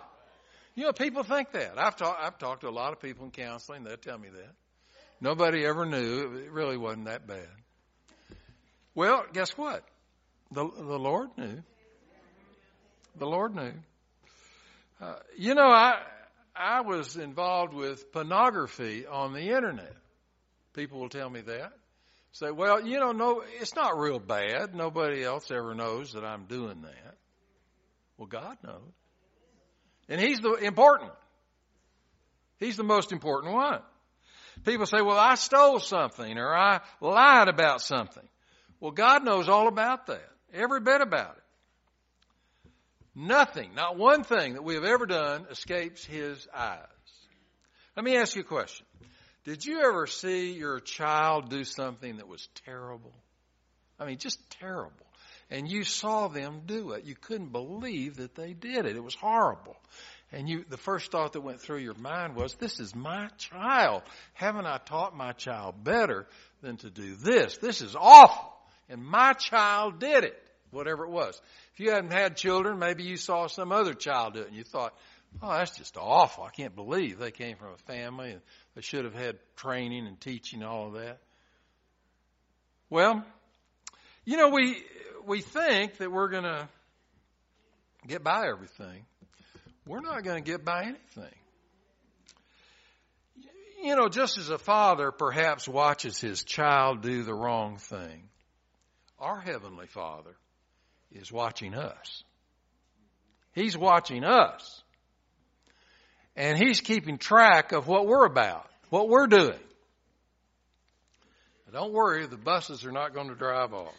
You 0.75 0.85
know, 0.85 0.93
people 0.93 1.23
think 1.23 1.51
that. 1.51 1.77
I've, 1.77 1.95
talk, 1.95 2.17
I've 2.19 2.37
talked 2.37 2.61
to 2.61 2.69
a 2.69 2.71
lot 2.71 2.93
of 2.93 2.99
people 2.99 3.25
in 3.25 3.31
counseling. 3.31 3.83
They 3.83 3.95
tell 3.95 4.17
me 4.17 4.29
that. 4.29 4.53
Nobody 5.21 5.65
ever 5.65 5.85
knew. 5.85 6.37
It 6.37 6.51
really 6.51 6.77
wasn't 6.77 7.05
that 7.05 7.25
bad. 7.27 7.47
Well, 8.95 9.25
guess 9.31 9.51
what? 9.51 9.83
The, 10.51 10.65
the 10.65 10.99
Lord 10.99 11.29
knew. 11.37 11.63
The 13.17 13.25
Lord 13.25 13.55
knew. 13.55 13.73
Uh, 15.03 15.15
you 15.37 15.53
know, 15.53 15.67
I, 15.67 15.99
I 16.55 16.81
was 16.81 17.17
involved 17.17 17.73
with 17.73 18.09
pornography 18.13 19.05
on 19.05 19.33
the 19.33 19.49
internet. 19.49 19.93
People 20.73 21.01
will 21.01 21.09
tell 21.09 21.29
me 21.29 21.41
that. 21.41 21.73
Say, 22.31 22.51
well, 22.51 22.87
you 22.87 22.99
know, 22.99 23.11
no, 23.11 23.43
it's 23.59 23.75
not 23.75 23.99
real 23.99 24.19
bad. 24.19 24.73
Nobody 24.73 25.21
else 25.23 25.51
ever 25.51 25.75
knows 25.75 26.13
that 26.13 26.23
I'm 26.23 26.45
doing 26.45 26.83
that. 26.83 27.15
Well, 28.17 28.27
God 28.27 28.57
knows. 28.63 28.93
And 30.07 30.21
He's 30.21 30.39
the 30.39 30.53
important 30.53 31.09
one. 31.09 31.17
He's 32.59 32.77
the 32.77 32.83
most 32.83 33.11
important 33.11 33.53
one. 33.53 33.81
People 34.63 34.85
say, 34.85 35.01
well, 35.01 35.17
I 35.17 35.35
stole 35.35 35.79
something 35.79 36.37
or 36.37 36.55
I 36.55 36.79
lied 37.01 37.49
about 37.49 37.81
something. 37.81 38.27
Well, 38.79 38.91
God 38.91 39.25
knows 39.25 39.49
all 39.49 39.67
about 39.67 40.07
that, 40.07 40.29
every 40.53 40.79
bit 40.79 41.01
about 41.01 41.35
it. 41.37 41.42
Nothing, 43.15 43.75
not 43.75 43.97
one 43.97 44.23
thing 44.23 44.53
that 44.53 44.63
we 44.63 44.75
have 44.75 44.83
ever 44.83 45.05
done 45.05 45.45
escapes 45.51 46.03
His 46.03 46.47
eyes. 46.53 46.79
Let 47.95 48.03
me 48.03 48.17
ask 48.17 48.35
you 48.35 48.41
a 48.41 48.45
question. 48.45 48.85
Did 49.43 49.65
you 49.65 49.81
ever 49.81 50.07
see 50.07 50.53
your 50.53 50.79
child 50.79 51.49
do 51.49 51.63
something 51.63 52.17
that 52.17 52.27
was 52.27 52.47
terrible? 52.65 53.13
I 53.99 54.05
mean, 54.05 54.17
just 54.17 54.39
terrible. 54.59 55.05
and 55.53 55.69
you 55.69 55.83
saw 55.83 56.27
them 56.27 56.61
do 56.65 56.91
it. 56.91 57.05
You 57.05 57.15
couldn't 57.15 57.51
believe 57.51 58.17
that 58.17 58.35
they 58.35 58.53
did 58.53 58.85
it. 58.85 58.95
It 58.95 59.03
was 59.03 59.15
horrible. 59.15 59.77
And 60.31 60.49
you, 60.49 60.65
the 60.67 60.77
first 60.77 61.11
thought 61.11 61.33
that 61.33 61.41
went 61.41 61.61
through 61.61 61.77
your 61.77 61.93
mind 61.93 62.35
was, 62.35 62.55
this 62.55 62.79
is 62.79 62.95
my 62.95 63.27
child. 63.37 64.01
Haven't 64.33 64.65
I 64.65 64.79
taught 64.79 65.15
my 65.15 65.31
child 65.33 65.83
better 65.83 66.25
than 66.61 66.77
to 66.77 66.89
do 66.89 67.15
this? 67.15 67.57
This 67.57 67.81
is 67.81 67.95
awful. 67.95 68.51
And 68.89 69.05
my 69.05 69.33
child 69.33 69.99
did 69.99 70.23
it, 70.23 70.41
whatever 70.73 71.05
it 71.05 71.11
was. 71.11 71.39
If 71.73 71.79
you 71.79 71.91
hadn't 71.91 72.11
had 72.11 72.35
children, 72.35 72.79
maybe 72.79 73.03
you 73.03 73.17
saw 73.17 73.47
some 73.47 73.71
other 73.71 73.93
child 73.93 74.33
do 74.33 74.41
it 74.41 74.47
and 74.47 74.55
you 74.55 74.63
thought, 74.63 74.93
oh, 75.41 75.53
that's 75.53 75.77
just 75.77 75.97
awful. 75.97 76.43
I 76.43 76.49
can't 76.49 76.75
believe 76.75 77.17
they 77.17 77.31
came 77.31 77.57
from 77.57 77.73
a 77.73 77.77
family 77.93 78.31
and 78.31 78.41
they 78.75 78.81
should 78.81 79.05
have 79.05 79.15
had 79.15 79.37
training 79.55 80.07
and 80.07 80.19
teaching, 80.19 80.61
and 80.61 80.69
all 80.69 80.87
of 80.87 80.93
that. 80.93 81.19
Well, 82.89 83.23
you 84.25 84.37
know, 84.37 84.49
we, 84.49 84.83
we 85.25 85.41
think 85.41 85.97
that 85.97 86.11
we're 86.11 86.29
going 86.29 86.43
to 86.43 86.67
get 88.07 88.23
by 88.23 88.47
everything. 88.47 89.05
We're 89.85 90.01
not 90.01 90.23
going 90.23 90.43
to 90.43 90.51
get 90.51 90.63
by 90.63 90.83
anything. 90.83 91.35
You 93.83 93.97
know, 93.97 94.07
just 94.07 94.37
as 94.37 94.49
a 94.49 94.57
father 94.57 95.11
perhaps 95.11 95.67
watches 95.67 96.19
his 96.19 96.43
child 96.43 97.01
do 97.01 97.23
the 97.23 97.33
wrong 97.33 97.77
thing, 97.77 98.29
our 99.19 99.41
Heavenly 99.41 99.87
Father 99.87 100.35
is 101.13 101.31
watching 101.31 101.73
us. 101.73 102.23
He's 103.53 103.77
watching 103.77 104.23
us. 104.23 104.83
And 106.35 106.57
He's 106.57 106.81
keeping 106.81 107.17
track 107.17 107.71
of 107.71 107.87
what 107.87 108.07
we're 108.07 108.25
about, 108.25 108.67
what 108.89 109.09
we're 109.09 109.27
doing. 109.27 109.59
Don't 111.73 111.91
worry, 111.91 112.27
the 112.27 112.37
buses 112.37 112.85
are 112.85 112.91
not 112.91 113.15
going 113.15 113.29
to 113.29 113.35
drive 113.35 113.73
off. 113.73 113.95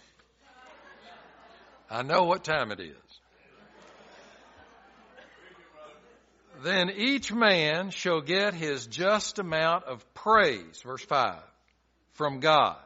I 1.91 2.03
know 2.03 2.23
what 2.23 2.45
time 2.45 2.71
it 2.71 2.79
is. 2.79 2.95
Then 6.63 6.91
each 6.91 7.33
man 7.33 7.91
shall 7.91 8.21
get 8.21 8.55
his 8.55 8.87
just 8.87 9.41
amount 9.41 9.85
of 9.85 10.05
praise, 10.15 10.81
verse 10.83 11.05
5, 11.05 11.37
from 12.13 12.39
God. 12.39 12.79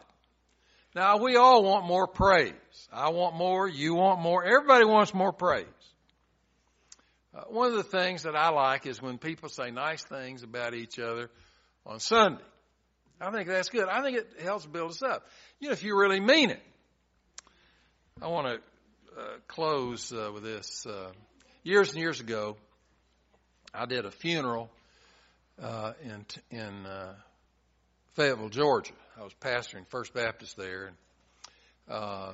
Now 0.95 1.19
we 1.19 1.37
all 1.37 1.63
want 1.63 1.87
more 1.87 2.07
praise. 2.07 2.55
I 2.93 3.11
want 3.11 3.37
more, 3.37 3.69
you 3.69 3.95
want 3.95 4.21
more, 4.21 4.45
everybody 4.45 4.85
wants 4.85 5.13
more 5.13 5.33
praise. 5.33 5.67
Uh, 7.35 7.43
one 7.49 7.69
of 7.69 7.75
the 7.75 7.83
things 7.83 8.23
that 8.23 8.35
I 8.35 8.49
like 8.49 8.87
is 8.87 9.01
when 9.01 9.19
people 9.19 9.49
say 9.49 9.71
nice 9.71 10.03
things 10.03 10.43
about 10.43 10.75
each 10.75 10.99
other 10.99 11.31
on 11.85 12.01
Sunday. 12.01 12.43
I 13.21 13.31
think 13.31 13.49
that's 13.49 13.69
good. 13.69 13.89
I 13.89 14.03
think 14.03 14.19
it 14.19 14.41
helps 14.43 14.65
build 14.65 14.93
us 14.93 15.03
up. 15.03 15.27
You 15.61 15.69
know, 15.69 15.73
if 15.73 15.83
you 15.83 15.99
really 15.99 16.21
mean 16.21 16.51
it. 16.51 16.63
I 18.23 18.29
want 18.29 18.47
to 18.47 19.21
uh, 19.21 19.25
close 19.47 20.13
uh, 20.13 20.31
with 20.33 20.43
this. 20.43 20.87
Uh, 20.87 21.11
years 21.63 21.91
and 21.91 22.01
years 22.01 22.21
ago, 22.21 22.57
I 23.75 23.87
did 23.87 24.07
a 24.07 24.11
funeral 24.11 24.71
uh, 25.61 25.93
in 26.03 26.25
in 26.51 26.87
uh, 26.87 27.15
Fayetteville, 28.19 28.49
Georgia. 28.49 28.95
I 29.17 29.23
was 29.23 29.33
pastoring 29.41 29.87
First 29.87 30.13
Baptist 30.13 30.57
there, 30.57 30.87
and 30.87 30.97
uh, 31.89 32.33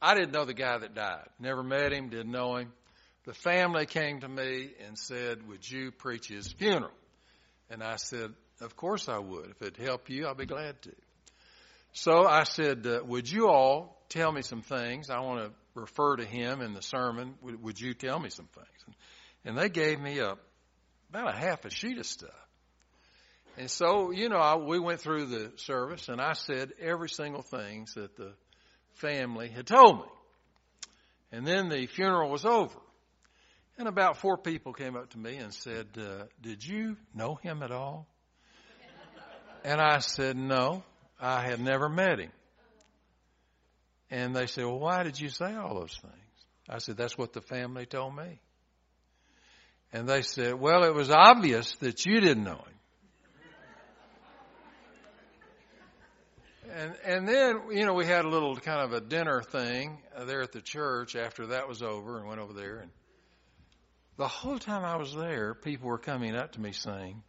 I 0.00 0.14
didn't 0.14 0.32
know 0.32 0.46
the 0.46 0.54
guy 0.54 0.78
that 0.78 0.94
died. 0.94 1.28
Never 1.38 1.62
met 1.62 1.92
him, 1.92 2.08
didn't 2.08 2.32
know 2.32 2.56
him. 2.56 2.72
The 3.26 3.34
family 3.34 3.84
came 3.84 4.20
to 4.20 4.28
me 4.28 4.70
and 4.86 4.96
said, 4.96 5.46
"Would 5.46 5.70
you 5.70 5.90
preach 5.90 6.28
his 6.28 6.50
funeral?" 6.52 6.94
And 7.68 7.82
I 7.82 7.96
said, 7.96 8.32
of 8.60 8.76
course 8.76 9.08
I 9.08 9.18
would. 9.18 9.50
If 9.50 9.60
it'd 9.60 9.76
help 9.76 10.08
you, 10.08 10.26
I'll 10.26 10.34
be 10.34 10.46
glad 10.46 10.80
to. 10.82 10.92
So 11.92 12.26
I 12.26 12.44
said, 12.44 12.86
uh, 12.86 13.00
would 13.04 13.30
you 13.30 13.48
all 13.48 14.02
tell 14.08 14.32
me 14.32 14.42
some 14.42 14.62
things? 14.62 15.10
I 15.10 15.20
want 15.20 15.40
to 15.40 15.52
refer 15.74 16.16
to 16.16 16.24
him 16.24 16.62
in 16.62 16.72
the 16.72 16.82
sermon. 16.82 17.34
Would, 17.42 17.62
would 17.62 17.80
you 17.80 17.92
tell 17.92 18.18
me 18.18 18.30
some 18.30 18.48
things? 18.54 18.96
And 19.44 19.58
they 19.58 19.68
gave 19.68 20.00
me 20.00 20.18
a, 20.20 20.36
about 21.10 21.34
a 21.34 21.36
half 21.36 21.64
a 21.64 21.70
sheet 21.70 21.98
of 21.98 22.06
stuff. 22.06 22.30
And 23.58 23.70
so, 23.70 24.10
you 24.10 24.28
know, 24.28 24.36
I, 24.36 24.56
we 24.56 24.78
went 24.78 25.00
through 25.00 25.26
the 25.26 25.52
service 25.56 26.08
and 26.08 26.20
I 26.20 26.34
said 26.34 26.72
every 26.80 27.08
single 27.08 27.42
thing 27.42 27.86
that 27.94 28.16
the 28.16 28.32
family 28.94 29.48
had 29.48 29.66
told 29.66 29.98
me. 29.98 30.10
And 31.32 31.46
then 31.46 31.68
the 31.68 31.86
funeral 31.86 32.30
was 32.30 32.44
over. 32.44 32.78
And 33.78 33.88
about 33.88 34.18
four 34.18 34.36
people 34.38 34.72
came 34.72 34.96
up 34.96 35.10
to 35.10 35.18
me 35.18 35.36
and 35.36 35.52
said, 35.52 35.86
uh, 35.98 36.24
did 36.40 36.64
you 36.64 36.96
know 37.14 37.34
him 37.34 37.62
at 37.62 37.70
all? 37.70 38.06
And 39.64 39.80
I 39.80 39.98
said, 39.98 40.36
no, 40.36 40.84
I 41.20 41.42
had 41.42 41.60
never 41.60 41.88
met 41.88 42.20
him. 42.20 42.30
And 44.10 44.34
they 44.34 44.46
said, 44.46 44.64
well, 44.64 44.78
why 44.78 45.02
did 45.02 45.18
you 45.18 45.28
say 45.28 45.54
all 45.54 45.74
those 45.74 45.98
things? 46.00 46.14
I 46.68 46.78
said, 46.78 46.96
that's 46.96 47.18
what 47.18 47.32
the 47.32 47.40
family 47.40 47.86
told 47.86 48.14
me. 48.14 48.40
And 49.92 50.08
they 50.08 50.22
said, 50.22 50.54
well, 50.54 50.84
it 50.84 50.94
was 50.94 51.10
obvious 51.10 51.74
that 51.76 52.06
you 52.06 52.20
didn't 52.20 52.44
know 52.44 52.52
him. 52.52 52.75
And, 56.76 56.94
and 57.06 57.26
then, 57.26 57.62
you 57.70 57.86
know, 57.86 57.94
we 57.94 58.04
had 58.04 58.26
a 58.26 58.28
little 58.28 58.54
kind 58.54 58.80
of 58.80 58.92
a 58.92 59.00
dinner 59.00 59.40
thing 59.40 59.96
uh, 60.14 60.26
there 60.26 60.42
at 60.42 60.52
the 60.52 60.60
church 60.60 61.16
after 61.16 61.46
that 61.46 61.68
was 61.68 61.80
over 61.80 62.18
and 62.18 62.28
went 62.28 62.38
over 62.38 62.52
there. 62.52 62.80
And 62.80 62.90
the 64.18 64.28
whole 64.28 64.58
time 64.58 64.84
I 64.84 64.96
was 64.96 65.14
there, 65.14 65.54
people 65.54 65.88
were 65.88 65.96
coming 65.96 66.36
up 66.36 66.52
to 66.52 66.60
me 66.60 66.72
saying, 66.72 67.22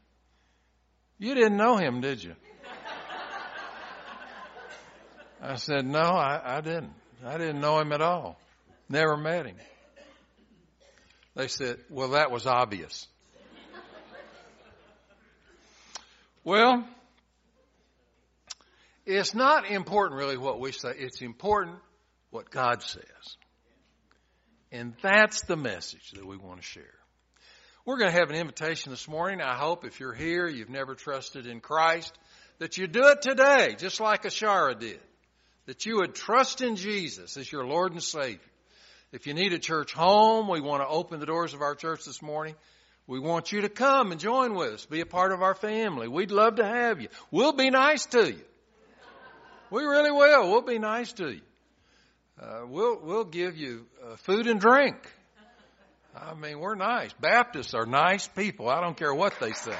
you 1.17 1.33
didn't 1.33 1.55
know 1.55 1.77
him, 1.77 2.01
did 2.01 2.21
you? 2.21 2.35
I 5.41 5.55
said, 5.55 5.85
No, 5.85 5.99
I, 6.01 6.57
I 6.57 6.61
didn't. 6.61 6.93
I 7.23 7.37
didn't 7.37 7.61
know 7.61 7.79
him 7.79 7.93
at 7.93 8.01
all. 8.01 8.37
Never 8.89 9.15
met 9.15 9.45
him. 9.45 9.55
They 11.35 11.47
said, 11.47 11.77
Well, 11.89 12.09
that 12.09 12.31
was 12.31 12.45
obvious. 12.45 13.07
well, 16.43 16.85
it's 19.07 19.33
not 19.33 19.69
important 19.69 20.19
really 20.19 20.37
what 20.37 20.59
we 20.59 20.71
say, 20.71 20.91
it's 20.97 21.21
important 21.21 21.77
what 22.29 22.49
God 22.49 22.83
says. 22.83 23.03
And 24.71 24.93
that's 25.01 25.43
the 25.43 25.55
message 25.55 26.11
that 26.11 26.25
we 26.25 26.35
want 26.35 26.61
to 26.61 26.67
share. 26.67 26.83
We're 27.85 27.97
going 27.97 28.11
to 28.11 28.19
have 28.19 28.29
an 28.29 28.35
invitation 28.35 28.91
this 28.91 29.07
morning. 29.07 29.41
I 29.41 29.55
hope 29.55 29.85
if 29.85 30.01
you're 30.01 30.13
here, 30.13 30.45
you've 30.45 30.69
never 30.69 30.93
trusted 30.93 31.47
in 31.47 31.61
Christ, 31.61 32.11
that 32.59 32.77
you 32.77 32.85
do 32.85 33.07
it 33.07 33.21
today, 33.21 33.75
just 33.77 34.01
like 34.01 34.23
Ashara 34.23 34.77
did. 34.77 34.99
That 35.67 35.85
you 35.85 35.97
would 35.97 36.13
trust 36.13 36.61
in 36.61 36.75
Jesus 36.75 37.37
as 37.37 37.49
your 37.49 37.65
Lord 37.65 37.93
and 37.93 38.03
Savior. 38.03 38.39
If 39.13 39.25
you 39.25 39.33
need 39.33 39.53
a 39.53 39.59
church 39.59 39.93
home, 39.93 40.49
we 40.49 40.59
want 40.59 40.81
to 40.81 40.87
open 40.87 41.21
the 41.21 41.25
doors 41.25 41.53
of 41.53 41.61
our 41.61 41.75
church 41.75 42.03
this 42.05 42.21
morning. 42.21 42.55
We 43.05 43.21
want 43.21 43.53
you 43.53 43.61
to 43.61 43.69
come 43.69 44.11
and 44.11 44.19
join 44.19 44.53
with 44.53 44.73
us, 44.73 44.85
be 44.85 44.99
a 44.99 45.05
part 45.05 45.31
of 45.31 45.41
our 45.41 45.55
family. 45.55 46.09
We'd 46.09 46.31
love 46.31 46.57
to 46.57 46.65
have 46.65 46.99
you. 46.99 47.07
We'll 47.31 47.53
be 47.53 47.69
nice 47.69 48.05
to 48.07 48.33
you. 48.33 48.41
We 49.69 49.83
really 49.83 50.11
will. 50.11 50.49
We'll 50.49 50.61
be 50.61 50.79
nice 50.79 51.11
to 51.13 51.29
you. 51.29 51.41
Uh, 52.41 52.61
we'll 52.67 52.99
we'll 53.01 53.25
give 53.25 53.57
you 53.57 53.85
uh, 54.05 54.15
food 54.17 54.47
and 54.47 54.61
drink. 54.61 54.95
I 56.15 56.33
mean, 56.33 56.59
we're 56.59 56.75
nice. 56.75 57.11
Baptists 57.19 57.73
are 57.73 57.85
nice 57.85 58.27
people. 58.27 58.69
I 58.69 58.81
don't 58.81 58.97
care 58.97 59.13
what 59.13 59.33
they 59.39 59.51
say. 59.51 59.77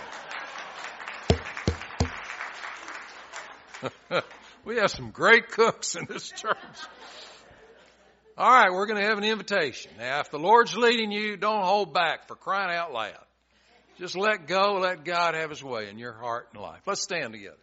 we 4.65 4.77
have 4.77 4.91
some 4.91 5.11
great 5.11 5.49
cooks 5.49 5.95
in 5.95 6.05
this 6.07 6.29
church. 6.29 6.57
All 8.37 8.51
right, 8.51 8.71
we're 8.71 8.85
going 8.85 9.01
to 9.01 9.07
have 9.07 9.17
an 9.17 9.23
invitation. 9.23 9.91
Now, 9.97 10.19
if 10.19 10.29
the 10.29 10.37
Lord's 10.37 10.75
leading 10.75 11.11
you, 11.11 11.37
don't 11.37 11.63
hold 11.63 11.91
back 11.93 12.27
for 12.27 12.35
crying 12.35 12.75
out 12.75 12.93
loud. 12.93 13.17
Just 13.97 14.15
let 14.15 14.45
go, 14.45 14.77
let 14.79 15.03
God 15.03 15.33
have 15.33 15.49
His 15.49 15.63
way 15.63 15.89
in 15.89 15.97
your 15.97 16.13
heart 16.13 16.49
and 16.53 16.61
life. 16.61 16.81
Let's 16.85 17.01
stand 17.01 17.33
together. 17.33 17.57